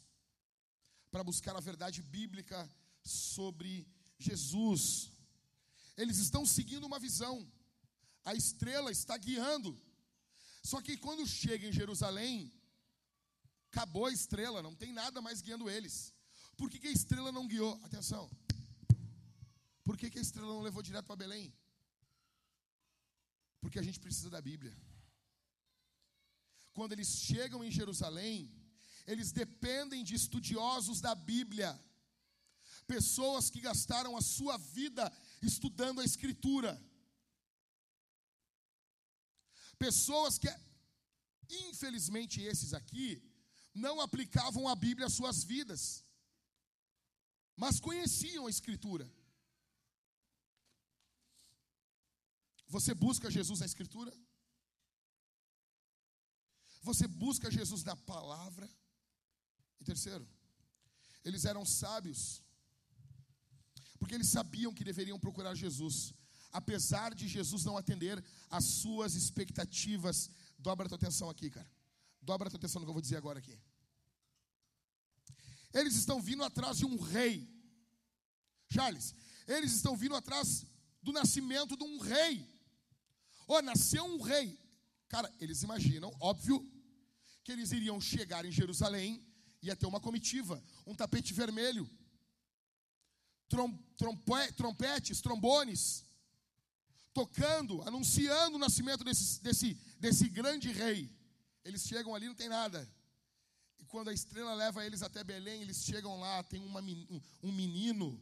[1.10, 2.58] para buscar a verdade bíblica
[3.02, 3.86] sobre
[4.18, 5.10] Jesus.
[5.96, 7.50] Eles estão seguindo uma visão.
[8.24, 9.80] A estrela está guiando.
[10.62, 12.52] Só que quando chega em Jerusalém,
[13.70, 16.12] acabou a estrela, não tem nada mais guiando eles.
[16.56, 17.78] Por que, que a estrela não guiou?
[17.84, 18.30] Atenção.
[19.84, 21.54] Por que, que a estrela não levou direto para Belém?
[23.60, 24.76] Porque a gente precisa da Bíblia.
[26.72, 28.52] quando eles chegam em Jerusalém,
[29.06, 31.70] eles dependem de estudiosos da Bíblia,
[32.86, 35.04] pessoas que gastaram a sua vida
[35.42, 36.80] estudando a Escritura,
[39.78, 40.48] pessoas que,
[41.48, 43.22] infelizmente, esses aqui,
[43.74, 46.04] não aplicavam a Bíblia às suas vidas,
[47.56, 49.10] mas conheciam a Escritura.
[52.68, 54.12] Você busca Jesus na Escritura?
[56.82, 58.68] Você busca Jesus na palavra?
[59.80, 60.26] E terceiro,
[61.24, 62.42] eles eram sábios,
[63.98, 66.14] porque eles sabiam que deveriam procurar Jesus,
[66.52, 70.30] apesar de Jesus não atender às suas expectativas.
[70.58, 71.70] Dobra a tua atenção aqui, cara.
[72.20, 73.58] Dobra a tua atenção no que eu vou dizer agora aqui.
[75.72, 77.48] Eles estão vindo atrás de um rei.
[78.70, 79.14] Charles,
[79.46, 80.66] eles estão vindo atrás
[81.02, 82.44] do nascimento de um rei.
[83.46, 84.58] Oh, nasceu um rei.
[85.08, 86.58] Cara, eles imaginam, óbvio,
[87.44, 89.24] que eles iriam chegar em Jerusalém,
[89.62, 91.88] ia ter uma comitiva, um tapete vermelho,
[93.48, 96.04] trom, trompe, trompetes, trombones,
[97.12, 101.10] tocando, anunciando o nascimento desse, desse, desse grande rei.
[101.64, 102.88] Eles chegam ali, não tem nada.
[103.78, 106.80] E quando a estrela leva eles até Belém, eles chegam lá, tem uma,
[107.42, 108.20] um menino,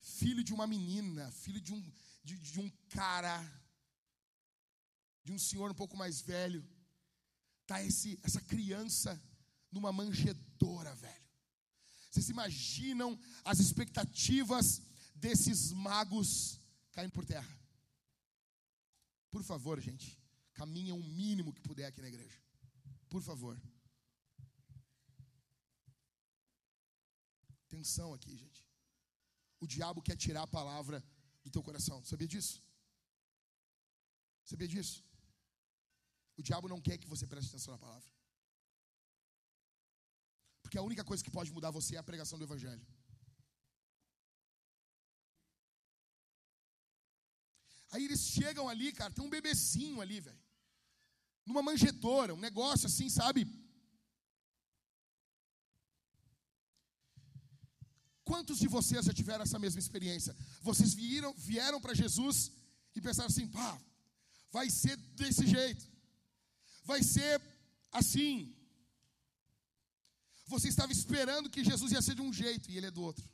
[0.00, 3.40] filho de uma menina, filho de um, de, de um cara,
[5.24, 6.66] de um senhor um pouco mais velho.
[7.66, 9.20] Tá esse, essa criança
[9.70, 11.27] numa manjedoura, velho.
[12.18, 14.82] Vocês imaginam as expectativas
[15.14, 16.60] desses magos
[16.90, 17.56] caindo por terra?
[19.30, 20.18] Por favor, gente,
[20.52, 22.36] caminha o mínimo que puder aqui na igreja.
[23.08, 23.56] Por favor.
[27.66, 28.66] Atenção aqui, gente.
[29.60, 31.04] O diabo quer tirar a palavra
[31.44, 32.04] do teu coração.
[32.04, 32.60] Sabia disso?
[34.42, 35.04] Sabia disso?
[36.36, 38.17] O diabo não quer que você preste atenção na palavra.
[40.68, 42.86] Porque a única coisa que pode mudar você é a pregação do Evangelho.
[47.90, 50.42] Aí eles chegam ali, cara, tem um bebezinho ali, velho.
[51.46, 53.46] Numa manjedoura, um negócio assim, sabe?
[58.22, 60.36] Quantos de vocês já tiveram essa mesma experiência?
[60.60, 62.52] Vocês vieram, vieram para Jesus
[62.94, 63.80] e pensaram assim: pá,
[64.50, 65.88] vai ser desse jeito,
[66.84, 67.40] vai ser
[67.90, 68.57] assim.
[70.54, 73.28] Você estava esperando que Jesus ia ser de um jeito e ele é do outro.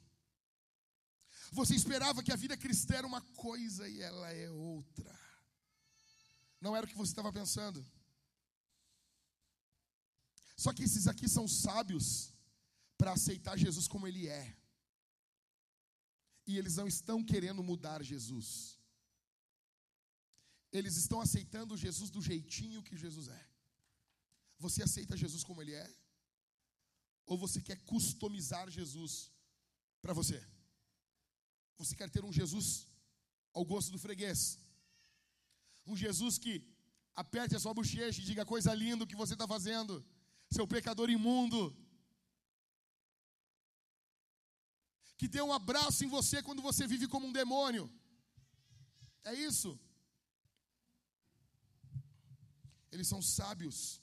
[1.53, 5.13] Você esperava que a vida cristã era uma coisa e ela é outra.
[6.61, 7.85] Não era o que você estava pensando.
[10.57, 12.33] Só que esses aqui são sábios
[12.99, 14.45] para aceitar Jesus como ele é
[16.47, 18.79] e eles não estão querendo mudar Jesus.
[20.73, 23.47] Eles estão aceitando Jesus do jeitinho que Jesus é.
[24.59, 26.04] Você aceita Jesus como ele é?
[27.27, 29.33] Ou você quer customizar Jesus
[30.03, 30.39] para você?
[31.79, 32.87] Você quer ter um Jesus
[33.53, 34.59] ao gosto do freguês?
[35.87, 36.55] Um Jesus que
[37.15, 40.05] aperte a sua bochecha e diga coisa linda o que você está fazendo,
[40.51, 41.63] seu pecador imundo.
[45.17, 47.85] que dê um abraço em você quando você vive como um demônio.
[49.23, 49.71] É isso.
[52.93, 54.03] Eles são sábios,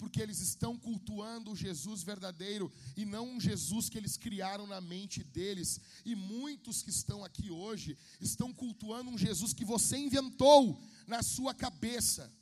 [0.00, 4.80] porque eles estão cultuando o Jesus verdadeiro e não um Jesus que eles criaram na
[4.80, 5.78] mente deles.
[6.06, 11.52] E muitos que estão aqui hoje estão cultuando um Jesus que você inventou na sua
[11.52, 12.32] cabeça,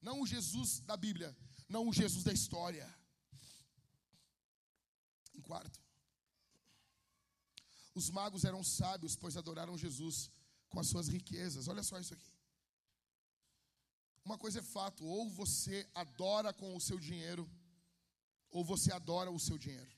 [0.00, 1.36] não o Jesus da Bíblia,
[1.68, 2.88] não o Jesus da história.
[5.34, 5.78] Em quarto,
[7.94, 10.30] os magos eram sábios, pois adoraram Jesus
[10.70, 11.68] com as suas riquezas.
[11.68, 12.31] Olha só isso aqui.
[14.24, 17.50] Uma coisa é fato: ou você adora com o seu dinheiro,
[18.50, 19.90] ou você adora o seu dinheiro.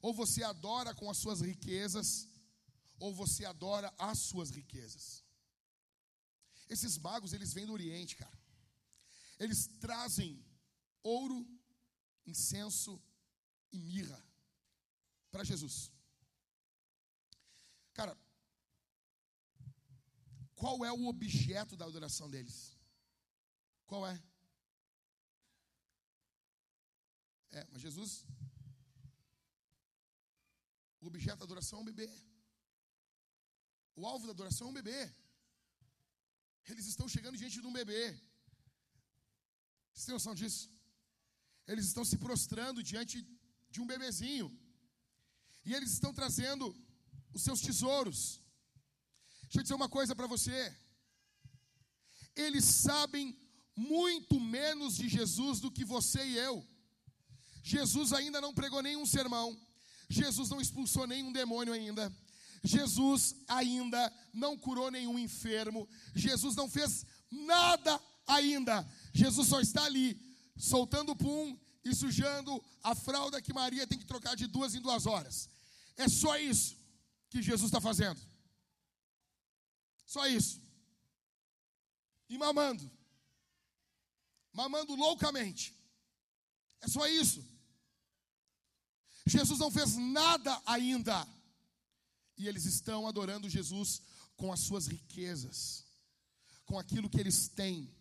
[0.00, 2.28] Ou você adora com as suas riquezas,
[2.98, 5.24] ou você adora as suas riquezas.
[6.68, 8.38] Esses magos, eles vêm do Oriente, cara.
[9.38, 10.44] Eles trazem
[11.02, 11.46] ouro,
[12.26, 13.02] incenso
[13.72, 14.22] e mirra
[15.30, 15.90] para Jesus.
[17.92, 18.16] Cara,
[20.64, 22.56] qual é o objeto da adoração deles?
[23.88, 24.14] Qual é?
[27.58, 28.12] É, mas Jesus,
[31.02, 32.08] o objeto da adoração é um bebê.
[33.94, 35.00] O alvo da adoração é um bebê.
[36.70, 38.02] Eles estão chegando diante de um bebê.
[39.92, 40.64] Vocês têm noção disso?
[41.66, 43.18] Eles estão se prostrando diante
[43.68, 44.48] de um bebezinho.
[45.66, 46.74] E eles estão trazendo
[47.34, 48.20] os seus tesouros.
[49.54, 50.74] Deixa eu dizer uma coisa para você.
[52.34, 53.38] Eles sabem
[53.76, 56.66] muito menos de Jesus do que você e eu.
[57.62, 59.56] Jesus ainda não pregou nenhum sermão,
[60.08, 62.12] Jesus não expulsou nenhum demônio ainda.
[62.64, 65.88] Jesus ainda não curou nenhum enfermo.
[66.16, 68.84] Jesus não fez nada ainda.
[69.12, 70.20] Jesus só está ali,
[70.56, 75.06] soltando pum e sujando a fralda que Maria tem que trocar de duas em duas
[75.06, 75.48] horas.
[75.96, 76.76] É só isso
[77.30, 78.33] que Jesus está fazendo.
[80.14, 80.62] Só isso.
[82.28, 82.88] E mamando.
[84.52, 85.74] Mamando loucamente.
[86.80, 87.44] É só isso.
[89.26, 91.26] Jesus não fez nada ainda.
[92.38, 94.02] E eles estão adorando Jesus
[94.36, 95.84] com as suas riquezas,
[96.64, 97.92] com aquilo que eles têm.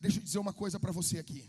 [0.00, 1.42] Deixa eu dizer uma coisa para você aqui.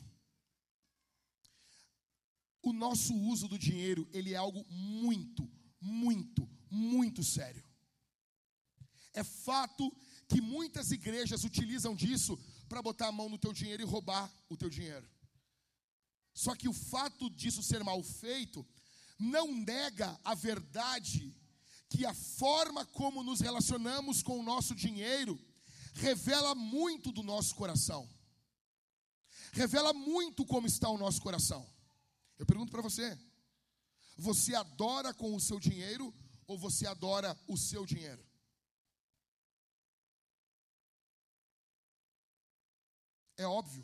[2.62, 5.50] O nosso uso do dinheiro, ele é algo muito,
[5.80, 7.71] muito, muito sério.
[9.14, 9.92] É fato
[10.28, 12.40] que muitas igrejas utilizam disso
[12.70, 15.08] para botar a mão no teu dinheiro e roubar o teu dinheiro.
[16.34, 18.66] Só que o fato disso ser mal feito
[19.20, 21.36] não nega a verdade
[21.90, 25.38] que a forma como nos relacionamos com o nosso dinheiro
[25.94, 28.10] revela muito do nosso coração.
[29.52, 31.68] Revela muito como está o nosso coração.
[32.40, 33.20] Eu pergunto para você:
[34.18, 36.14] você adora com o seu dinheiro
[36.48, 38.26] ou você adora o seu dinheiro?
[43.42, 43.84] É óbvio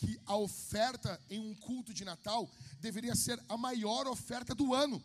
[0.00, 5.02] que a oferta em um culto de Natal deveria ser a maior oferta do ano.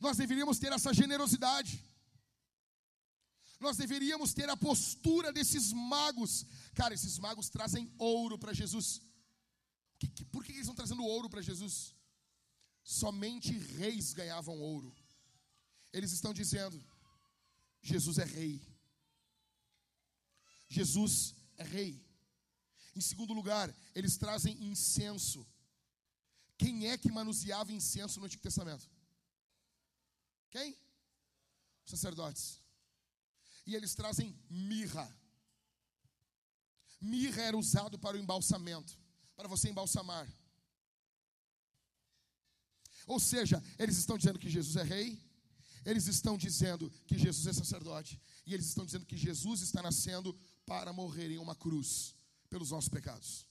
[0.00, 1.72] Nós deveríamos ter essa generosidade.
[3.60, 6.44] Nós deveríamos ter a postura desses magos.
[6.74, 9.00] Cara, esses magos trazem ouro para Jesus.
[10.32, 11.94] por que eles estão trazendo ouro para Jesus?
[12.82, 14.94] Somente reis ganhavam ouro.
[15.92, 16.78] Eles estão dizendo:
[17.80, 18.73] Jesus é rei.
[20.74, 21.92] Jesus é rei.
[22.94, 25.46] Em segundo lugar, eles trazem incenso.
[26.56, 28.88] Quem é que manuseava incenso no Antigo Testamento?
[30.50, 30.76] Quem?
[31.84, 32.60] Os sacerdotes.
[33.66, 35.06] E eles trazem mirra.
[37.00, 38.98] Mirra era usado para o embalsamento,
[39.36, 40.26] para você embalsamar.
[43.06, 45.20] Ou seja, eles estão dizendo que Jesus é rei,
[45.84, 50.38] eles estão dizendo que Jesus é sacerdote, e eles estão dizendo que Jesus está nascendo
[50.66, 52.14] para morrer em uma cruz
[52.48, 53.46] pelos nossos pecados.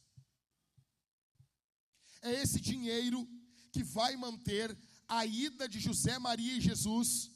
[2.21, 3.27] É esse dinheiro
[3.71, 7.31] que vai manter a ida de José, Maria e Jesus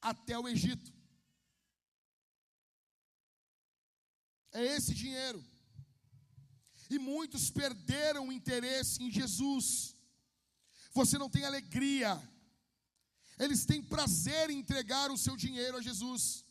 [0.00, 0.92] até o Egito.
[4.52, 5.44] É esse dinheiro.
[6.90, 9.94] E muitos perderam o interesse em Jesus.
[10.92, 12.10] Você não tem alegria.
[13.38, 16.44] Eles têm prazer em entregar o seu dinheiro a Jesus.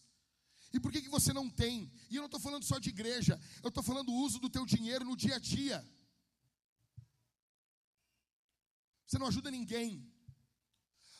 [0.74, 1.92] E por que, que você não tem?
[2.10, 4.66] E eu não estou falando só de igreja, eu estou falando do uso do teu
[4.66, 5.88] dinheiro no dia a dia.
[9.06, 10.06] Você não ajuda ninguém.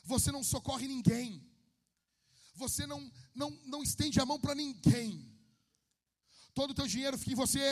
[0.04, 1.46] Você não socorre ninguém.
[2.54, 3.00] Você não,
[3.34, 5.10] não, não estende a mão para ninguém.
[6.54, 7.66] Todo o teu dinheiro fica em você.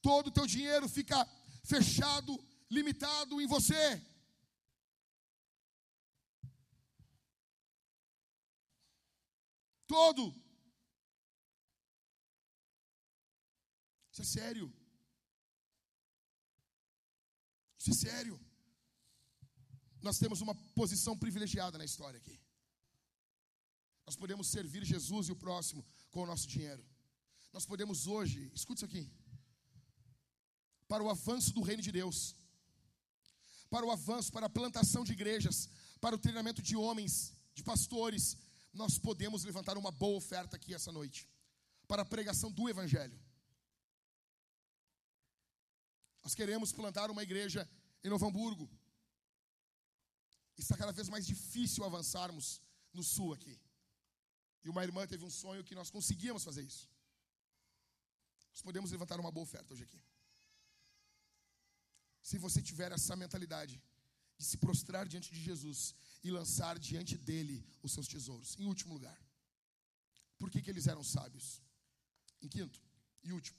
[0.00, 1.18] Todo o teu dinheiro fica
[1.62, 2.32] fechado,
[2.70, 4.02] limitado em você.
[9.86, 10.34] Todo.
[14.10, 14.72] Isso é sério.
[17.78, 18.40] Isso é sério.
[20.02, 22.40] Nós temos uma posição privilegiada na história aqui.
[24.06, 26.84] Nós podemos servir Jesus e o próximo com o nosso dinheiro.
[27.52, 29.04] Nós podemos hoje, escute isso aqui,
[30.86, 32.36] para o avanço do reino de Deus,
[33.68, 35.68] para o avanço, para a plantação de igrejas,
[36.00, 38.36] para o treinamento de homens, de pastores,
[38.76, 41.28] nós podemos levantar uma boa oferta aqui essa noite
[41.88, 43.18] para a pregação do Evangelho.
[46.22, 47.68] Nós queremos plantar uma igreja
[48.04, 48.68] em Novo Hamburgo.
[50.58, 52.60] Está cada vez mais difícil avançarmos
[52.92, 53.58] no sul aqui.
[54.64, 56.90] E uma irmã teve um sonho que nós conseguíamos fazer isso.
[58.50, 60.02] Nós podemos levantar uma boa oferta hoje aqui.
[62.20, 63.80] Se você tiver essa mentalidade
[64.36, 65.94] de se prostrar diante de Jesus
[66.26, 68.50] e lançar diante dele os seus tesouros.
[68.60, 69.18] Em último lugar,
[70.38, 71.46] por que, que eles eram sábios?
[72.44, 72.78] Em quinto
[73.26, 73.58] e último,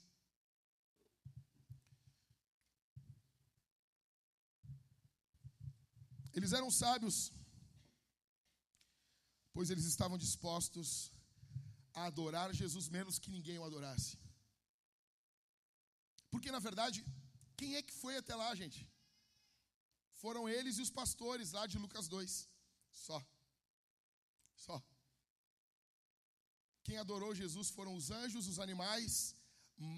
[6.36, 7.16] eles eram sábios,
[9.54, 10.88] pois eles estavam dispostos
[11.98, 14.12] a adorar Jesus menos que ninguém o adorasse.
[16.32, 16.98] Porque na verdade,
[17.58, 18.80] quem é que foi até lá, gente?
[20.22, 22.30] Foram eles e os pastores lá de Lucas 2.
[23.06, 23.18] Só.
[24.66, 24.76] Só.
[26.84, 29.12] quem adorou Jesus foram os anjos, os animais,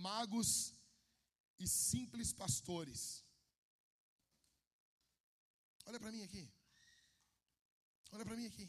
[0.06, 0.50] magos
[1.58, 3.02] e simples pastores.
[5.86, 6.44] Olha para mim aqui.
[8.12, 8.66] Olha para mim aqui.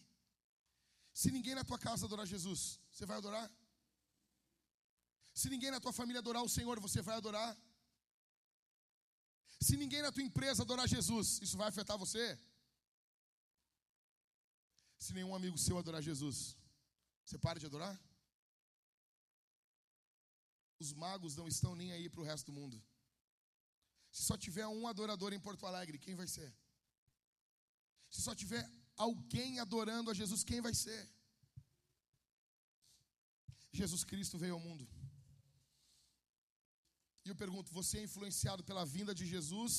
[1.22, 3.48] Se ninguém na tua casa adorar Jesus, você vai adorar?
[5.34, 7.52] Se ninguém na tua família adorar o Senhor, você vai adorar?
[9.68, 12.26] Se ninguém na tua empresa adorar Jesus, isso vai afetar você?
[15.04, 16.40] Se nenhum amigo seu adorar Jesus,
[17.26, 17.96] você para de adorar?
[20.84, 22.78] Os magos não estão nem aí para o resto do mundo.
[24.12, 26.50] Se só tiver um adorador em Porto Alegre, quem vai ser?
[28.12, 28.64] Se só tiver
[28.96, 31.02] alguém adorando a Jesus, quem vai ser?
[33.72, 34.88] Jesus Cristo veio ao mundo.
[37.26, 39.74] E eu pergunto: você é influenciado pela vinda de Jesus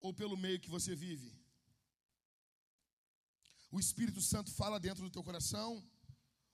[0.00, 1.39] ou pelo meio que você vive?
[3.70, 5.68] O Espírito Santo fala dentro do teu coração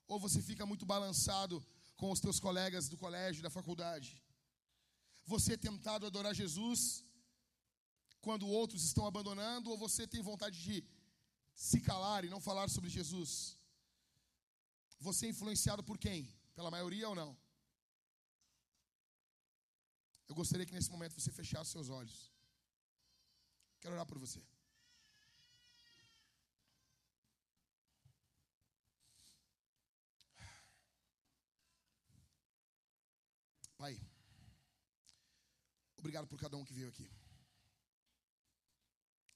[0.07, 1.64] ou você fica muito balançado
[2.01, 4.11] com os teus colegas do colégio, da faculdade?
[5.25, 6.81] Você é tentado a adorar Jesus
[8.21, 10.85] quando outros estão abandonando ou você tem vontade de
[11.55, 13.59] se calar e não falar sobre Jesus?
[15.01, 16.19] Você é influenciado por quem?
[16.55, 17.37] Pela maioria ou não?
[20.29, 22.33] Eu gostaria que nesse momento você fechasse seus olhos.
[23.81, 24.43] Quero orar por você.
[33.79, 34.01] Pai,
[36.07, 37.11] obrigado por cada um que veio aqui.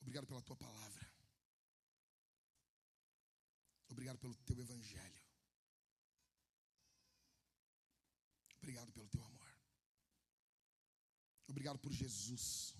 [0.03, 1.05] Obrigado pela tua palavra.
[3.89, 5.21] Obrigado pelo teu evangelho.
[8.59, 9.51] Obrigado pelo teu amor.
[11.49, 12.73] Obrigado por Jesus.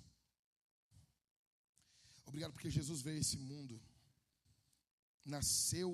[2.25, 3.83] Obrigado porque Jesus veio a esse mundo,
[5.25, 5.93] nasceu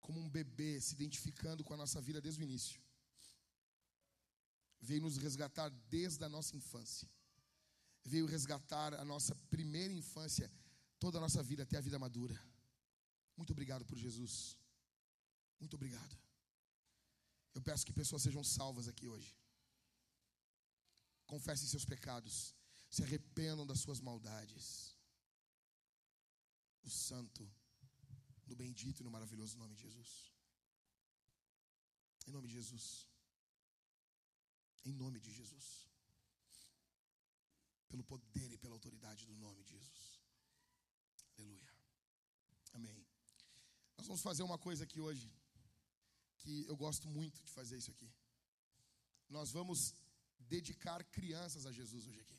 [0.00, 2.83] como um bebê, se identificando com a nossa vida desde o início.
[4.88, 7.08] Veio nos resgatar desde a nossa infância.
[8.12, 10.46] Veio resgatar a nossa primeira infância,
[11.04, 12.36] toda a nossa vida até a vida madura.
[13.38, 14.36] Muito obrigado por Jesus.
[15.62, 16.14] Muito obrigado.
[17.54, 19.32] Eu peço que pessoas sejam salvas aqui hoje
[21.26, 22.54] confessem seus pecados,
[22.90, 24.96] se arrependam das suas maldades.
[26.82, 27.42] O santo,
[28.46, 30.32] no bendito e no maravilhoso nome de Jesus.
[32.26, 33.08] Em nome de Jesus.
[34.84, 35.88] Em nome de Jesus.
[37.88, 40.20] Pelo poder e pela autoridade do nome de Jesus.
[41.36, 41.70] Aleluia.
[42.72, 43.06] Amém.
[43.96, 45.32] Nós vamos fazer uma coisa aqui hoje
[46.38, 48.10] que eu gosto muito de fazer isso aqui.
[49.28, 49.94] Nós vamos
[50.38, 52.38] dedicar crianças a Jesus hoje aqui.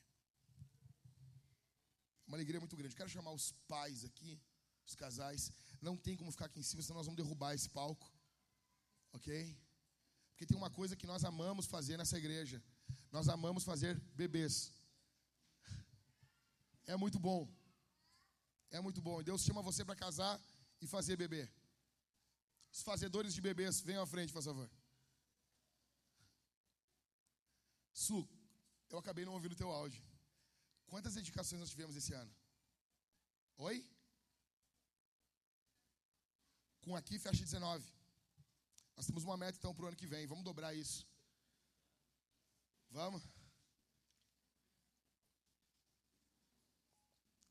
[2.27, 2.95] Uma alegria muito grande.
[2.95, 4.39] Quero chamar os pais aqui,
[4.85, 5.51] os casais.
[5.81, 8.11] Não tem como ficar aqui em cima, senão nós vamos derrubar esse palco.
[9.13, 9.57] Ok?
[10.36, 12.61] Porque tem uma coisa que nós amamos fazer nessa igreja.
[13.09, 14.73] Nós amamos fazer bebês.
[16.86, 17.47] É muito bom.
[18.69, 19.23] É muito bom.
[19.23, 20.38] Deus chama você para casar
[20.81, 21.49] e fazer bebê.
[22.69, 24.69] Os fazedores de bebês, venham à frente, por favor.
[27.93, 28.27] Su,
[28.89, 30.03] eu acabei não ouvindo o teu áudio.
[30.86, 32.36] Quantas dedicações nós tivemos esse ano?
[33.55, 33.89] Oi?
[36.81, 37.89] Com aqui fecha 19.
[38.95, 40.25] Nós temos uma meta então para o ano que vem.
[40.27, 41.05] Vamos dobrar isso.
[42.89, 43.23] Vamos?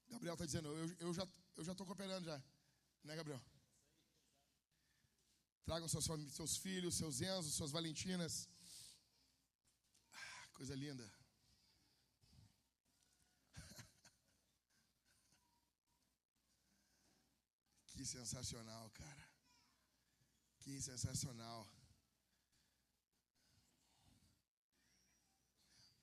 [0.09, 1.27] Gabriel está dizendo, eu, eu já
[1.57, 2.43] eu já estou cooperando já.
[3.03, 3.41] Né, Gabriel?
[5.65, 8.49] Tragam seus, seus filhos, seus Enzos, suas Valentinas.
[10.53, 11.11] Coisa linda.
[17.97, 19.34] Que sensacional, cara.
[20.65, 21.69] Que sensacional.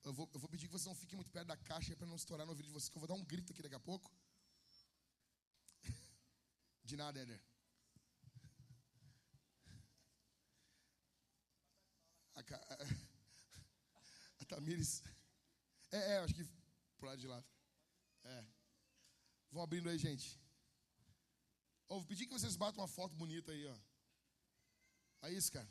[0.04, 2.16] Eu vou, eu vou pedir que vocês não fiquem muito perto da caixa para não
[2.16, 4.14] estourar no ouvido de vocês, que eu vou dar um grito aqui daqui a pouco.
[6.86, 7.44] De nada, Éder.
[12.36, 12.42] A,
[14.42, 15.04] a, Tamires.
[15.92, 16.46] É, é, acho que
[17.00, 17.44] pro lado de lá.
[18.24, 18.46] É.
[19.52, 20.40] Vão abrindo aí, gente.
[21.88, 23.91] Oh, vou pedir que vocês batam uma foto bonita aí, ó.
[25.22, 25.70] Aí, isso, cara.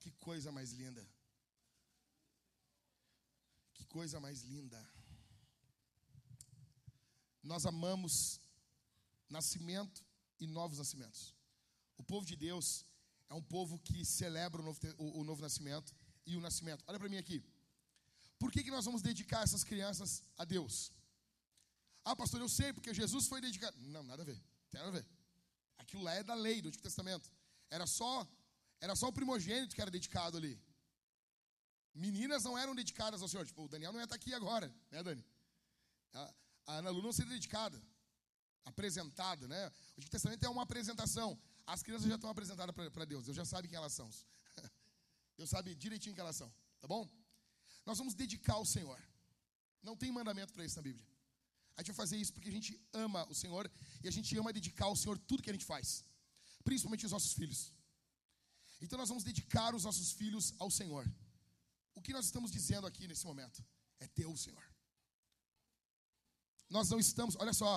[0.00, 1.06] Que coisa mais linda.
[3.74, 4.78] Que coisa mais linda.
[7.42, 8.40] Nós amamos
[9.28, 10.04] nascimento
[10.38, 11.34] e novos nascimentos.
[11.96, 12.84] O povo de Deus
[13.28, 15.94] é um povo que celebra o novo, o, o novo nascimento
[16.26, 16.84] e o nascimento.
[16.86, 17.42] Olha para mim aqui.
[18.38, 20.92] Por que, que nós vamos dedicar essas crianças a Deus?
[22.04, 23.78] Ah, pastor, eu sei, porque Jesus foi dedicado.
[23.78, 24.42] Não, nada a ver.
[24.70, 25.06] Tem a ver.
[25.78, 27.30] Aquilo lá é da lei do Antigo Testamento.
[27.68, 28.26] Era só,
[28.80, 30.60] era só o primogênito que era dedicado ali.
[31.94, 33.44] Meninas não eram dedicadas ao Senhor.
[33.46, 35.24] Tipo, o Daniel não ia estar aqui agora, né, Dani?
[36.12, 36.34] A,
[36.66, 37.80] a Ana Lu não seria dedicada,
[38.64, 39.68] apresentada, né?
[39.68, 41.38] O Antigo Testamento é uma apresentação.
[41.66, 43.24] As crianças já estão apresentadas para Deus.
[43.24, 44.08] Deus já sabe quem elas são.
[45.36, 47.08] Deus sabe direitinho quem elas são, tá bom?
[47.84, 49.00] Nós vamos dedicar ao Senhor.
[49.82, 51.09] Não tem mandamento para isso na Bíblia.
[51.80, 53.64] A gente vai fazer isso porque a gente ama o Senhor
[54.04, 56.04] e a gente ama dedicar ao Senhor tudo que a gente faz,
[56.62, 57.72] principalmente os nossos filhos.
[58.82, 61.10] Então nós vamos dedicar os nossos filhos ao Senhor.
[61.94, 63.64] O que nós estamos dizendo aqui nesse momento
[63.98, 64.62] é teu, Senhor.
[66.68, 67.72] Nós não estamos, olha só.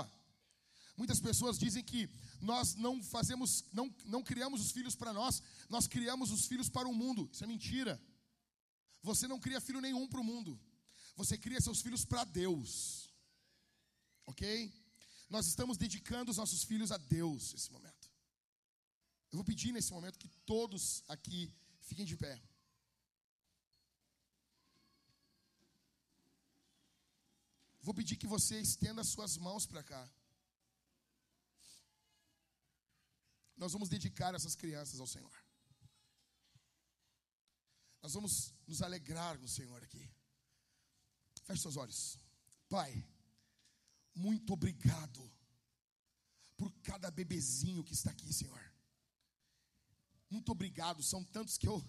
[0.97, 2.09] Muitas pessoas dizem que
[2.41, 6.89] nós não fazemos, não, não criamos os filhos para nós, nós criamos os filhos para
[6.89, 7.29] o mundo.
[7.31, 8.01] Isso é mentira.
[9.01, 10.59] Você não cria filho nenhum para o mundo.
[11.15, 13.02] Você cria seus filhos para Deus.
[14.25, 14.73] Ok?
[15.29, 18.11] Nós estamos dedicando os nossos filhos a Deus nesse momento.
[19.31, 21.51] Eu vou pedir nesse momento que todos aqui
[21.81, 22.41] fiquem de pé.
[27.81, 30.09] Vou pedir que você estenda suas mãos para cá.
[33.57, 35.35] Nós vamos dedicar essas crianças ao Senhor.
[38.01, 40.09] Nós vamos nos alegrar no Senhor aqui.
[41.43, 42.19] Feche seus olhos.
[42.69, 42.91] Pai,
[44.15, 45.31] muito obrigado
[46.57, 48.61] por cada bebezinho que está aqui, Senhor.
[50.29, 51.03] Muito obrigado.
[51.03, 51.83] São tantos que eu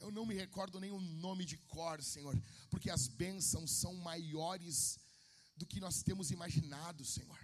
[0.00, 4.98] eu não me recordo nem o nome de cor, Senhor, porque as bênçãos são maiores
[5.56, 7.38] do que nós temos imaginado, Senhor.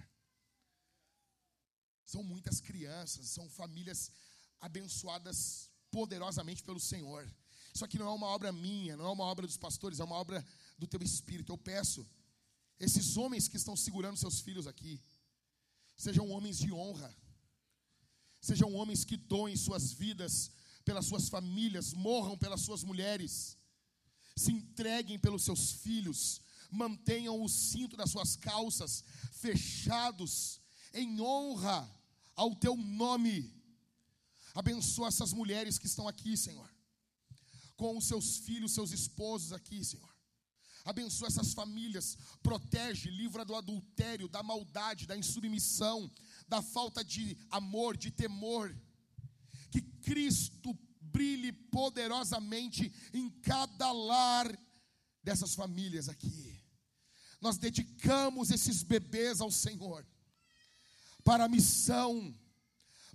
[2.05, 4.11] São muitas crianças, são famílias
[4.61, 7.27] abençoadas poderosamente pelo Senhor.
[7.75, 10.17] Isso aqui não é uma obra minha, não é uma obra dos pastores, é uma
[10.17, 10.45] obra
[10.77, 11.53] do teu espírito.
[11.53, 12.07] Eu peço,
[12.81, 14.99] esses homens que estão segurando seus filhos aqui,
[15.97, 17.15] sejam homens de honra,
[18.41, 20.51] sejam homens que doem suas vidas
[20.83, 23.59] pelas suas famílias, morram pelas suas mulheres,
[24.35, 30.61] se entreguem pelos seus filhos, mantenham o cinto das suas calças fechados,
[30.95, 31.89] em honra
[32.35, 33.53] ao teu nome.
[34.55, 36.69] Abençoa essas mulheres que estão aqui, Senhor,
[37.77, 40.10] com os seus filhos, seus esposos aqui, Senhor.
[40.85, 46.11] Abençoa essas famílias, protege, livra do adultério, da maldade, da insubmissão,
[46.49, 48.75] da falta de amor, de temor.
[49.71, 54.59] Que Cristo brilhe poderosamente em cada lar
[55.23, 56.61] dessas famílias aqui
[57.41, 60.07] nós dedicamos esses bebês ao Senhor,
[61.25, 62.35] para a missão,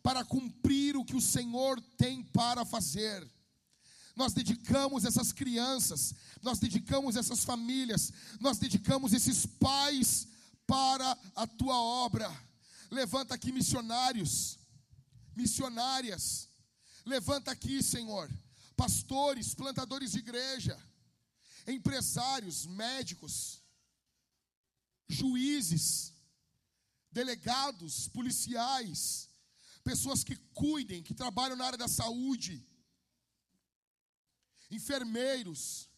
[0.01, 3.27] para cumprir o que o Senhor tem para fazer.
[4.15, 10.27] Nós dedicamos essas crianças, nós dedicamos essas famílias, nós dedicamos esses pais
[10.65, 12.29] para a tua obra.
[12.89, 14.57] Levanta aqui missionários,
[15.35, 16.49] missionárias.
[17.05, 18.31] Levanta aqui, Senhor,
[18.75, 20.79] pastores, plantadores de igreja,
[21.67, 23.65] empresários, médicos
[25.07, 26.13] juízes,
[27.11, 29.29] delegados, policiais,
[29.83, 32.65] pessoas que cuidem, que trabalham na área da saúde,
[34.69, 35.89] enfermeiros,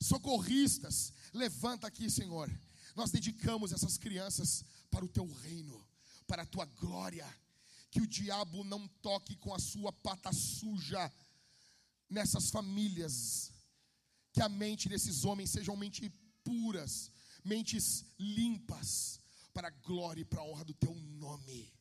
[0.00, 1.12] socorristas.
[1.32, 2.50] Levanta aqui, Senhor.
[2.94, 5.86] Nós dedicamos essas crianças para o teu reino,
[6.26, 7.26] para a tua glória.
[7.90, 11.12] Que o diabo não toque com a sua pata suja
[12.08, 13.52] nessas famílias.
[14.32, 16.10] Que a mente desses homens sejam mente
[16.44, 17.10] puras,
[17.44, 19.20] mentes limpas,
[19.52, 21.72] para a glória e para a honra do teu nome.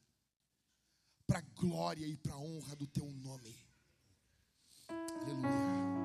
[1.25, 3.55] Para a glória e para a honra do teu nome.
[4.89, 5.96] Aleluia.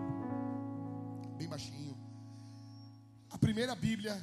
[1.42, 1.94] Bem baixinho.
[3.28, 4.14] A primeira Bíblia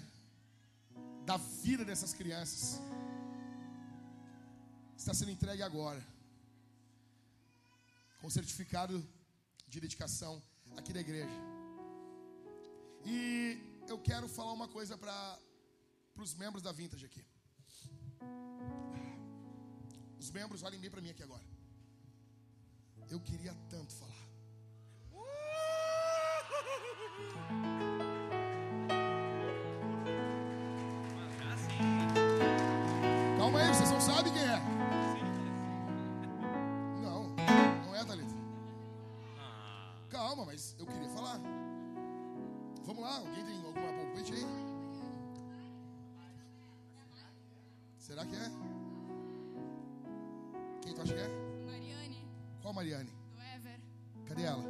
[1.26, 2.80] da vida dessas crianças
[4.96, 6.02] está sendo entregue agora.
[8.22, 9.06] Com certificado
[9.68, 10.42] de dedicação
[10.78, 11.40] aqui da igreja.
[13.06, 13.20] E
[13.90, 15.38] eu quero falar uma coisa para
[16.16, 17.26] os membros da Vintage aqui.
[20.18, 21.44] Os membros, olhem bem para mim aqui agora.
[23.10, 24.29] Eu queria tanto falar.
[33.38, 34.60] Calma aí, vocês não sabem quem é.
[37.02, 37.24] Não,
[37.86, 38.36] não é, Thalita.
[40.10, 41.40] Calma, mas eu queria falar.
[42.86, 44.46] Vamos lá, alguém tem alguma palpite aí?
[47.98, 48.50] Será que é?
[50.82, 51.30] Quem tu acha que é?
[51.66, 52.28] Mariane,
[52.62, 53.10] Qual Mariane?
[53.10, 53.80] do Ever,
[54.28, 54.64] Cadê ela?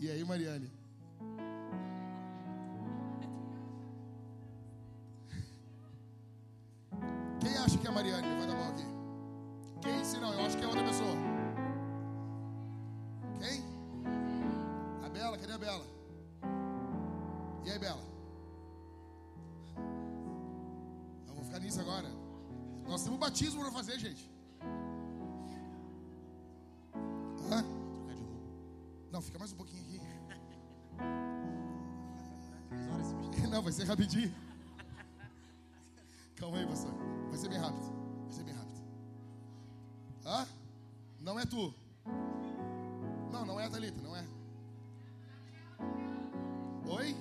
[0.00, 0.72] E aí, Mariane?
[7.38, 8.26] Quem acha que é a Mariane?
[8.26, 8.86] Levanta a mão aqui.
[9.82, 10.02] Quem?
[10.02, 11.14] Se não, eu acho que é outra pessoa.
[13.40, 13.62] Quem?
[15.04, 15.36] A Bela?
[15.36, 15.84] Cadê a Bela?
[17.66, 18.02] E aí, Bela?
[21.26, 22.08] Vamos ficar nisso agora.
[22.88, 24.30] Nós temos batismo para fazer, gente.
[29.20, 30.00] Não, fica mais um pouquinho aqui.
[33.50, 34.34] Não, vai ser rapidinho.
[36.36, 36.90] Calma aí, pastor.
[37.28, 37.84] Vai ser bem rápido.
[38.22, 38.82] Vai ser bem rápido.
[40.24, 40.48] Hã?
[41.20, 41.74] Não é tu.
[43.30, 44.26] Não, não é a Thalita, não é.
[46.88, 47.14] Oi?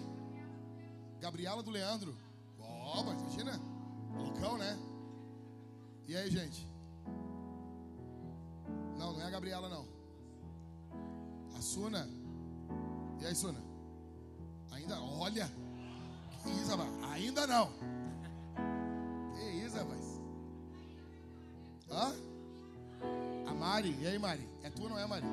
[1.20, 2.16] Gabriela do Leandro.
[2.62, 3.60] Ó, mas imagina.
[4.16, 4.80] Loucão, né?
[6.08, 6.66] E aí, gente?
[8.98, 9.99] Não, não é a Gabriela, não.
[11.70, 12.10] Suna.
[13.22, 13.60] E aí, Suna?
[14.72, 15.48] Ainda, olha.
[16.42, 16.90] Que isso, rapaz?
[17.12, 17.70] Ainda não.
[19.36, 20.20] Que isso, rapaz?
[21.92, 22.16] Hã?
[23.48, 23.96] A Mari.
[24.02, 24.50] E aí, Mari?
[24.64, 25.28] É tua, não é, Mari?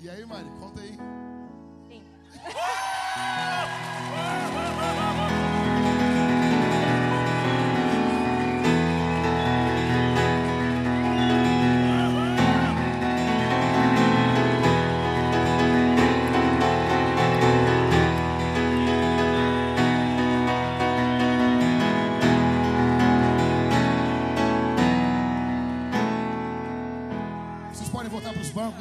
[0.00, 0.48] E aí, Mari?
[0.60, 0.96] Conta aí.
[1.88, 2.02] Sim.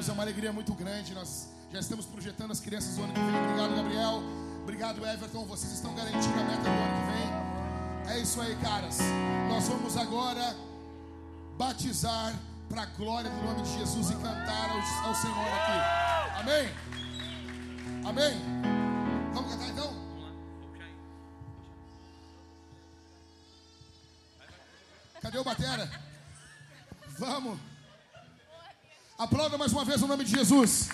[0.10, 1.14] é uma alegria muito grande.
[1.14, 3.44] Nós já estamos projetando as crianças do ano que vem.
[3.44, 4.24] Obrigado, Gabriel.
[4.64, 5.46] Obrigado, Everton.
[5.46, 8.16] Vocês estão garantindo a meta do ano que vem.
[8.16, 8.98] É isso aí, caras.
[9.48, 10.56] Nós vamos agora
[11.58, 12.34] batizar
[12.68, 16.40] para a glória do nome de Jesus e cantar ao, ao Senhor aqui.
[16.40, 16.70] Amém?
[18.06, 18.69] Amém?
[30.10, 30.90] Nome de Jesus.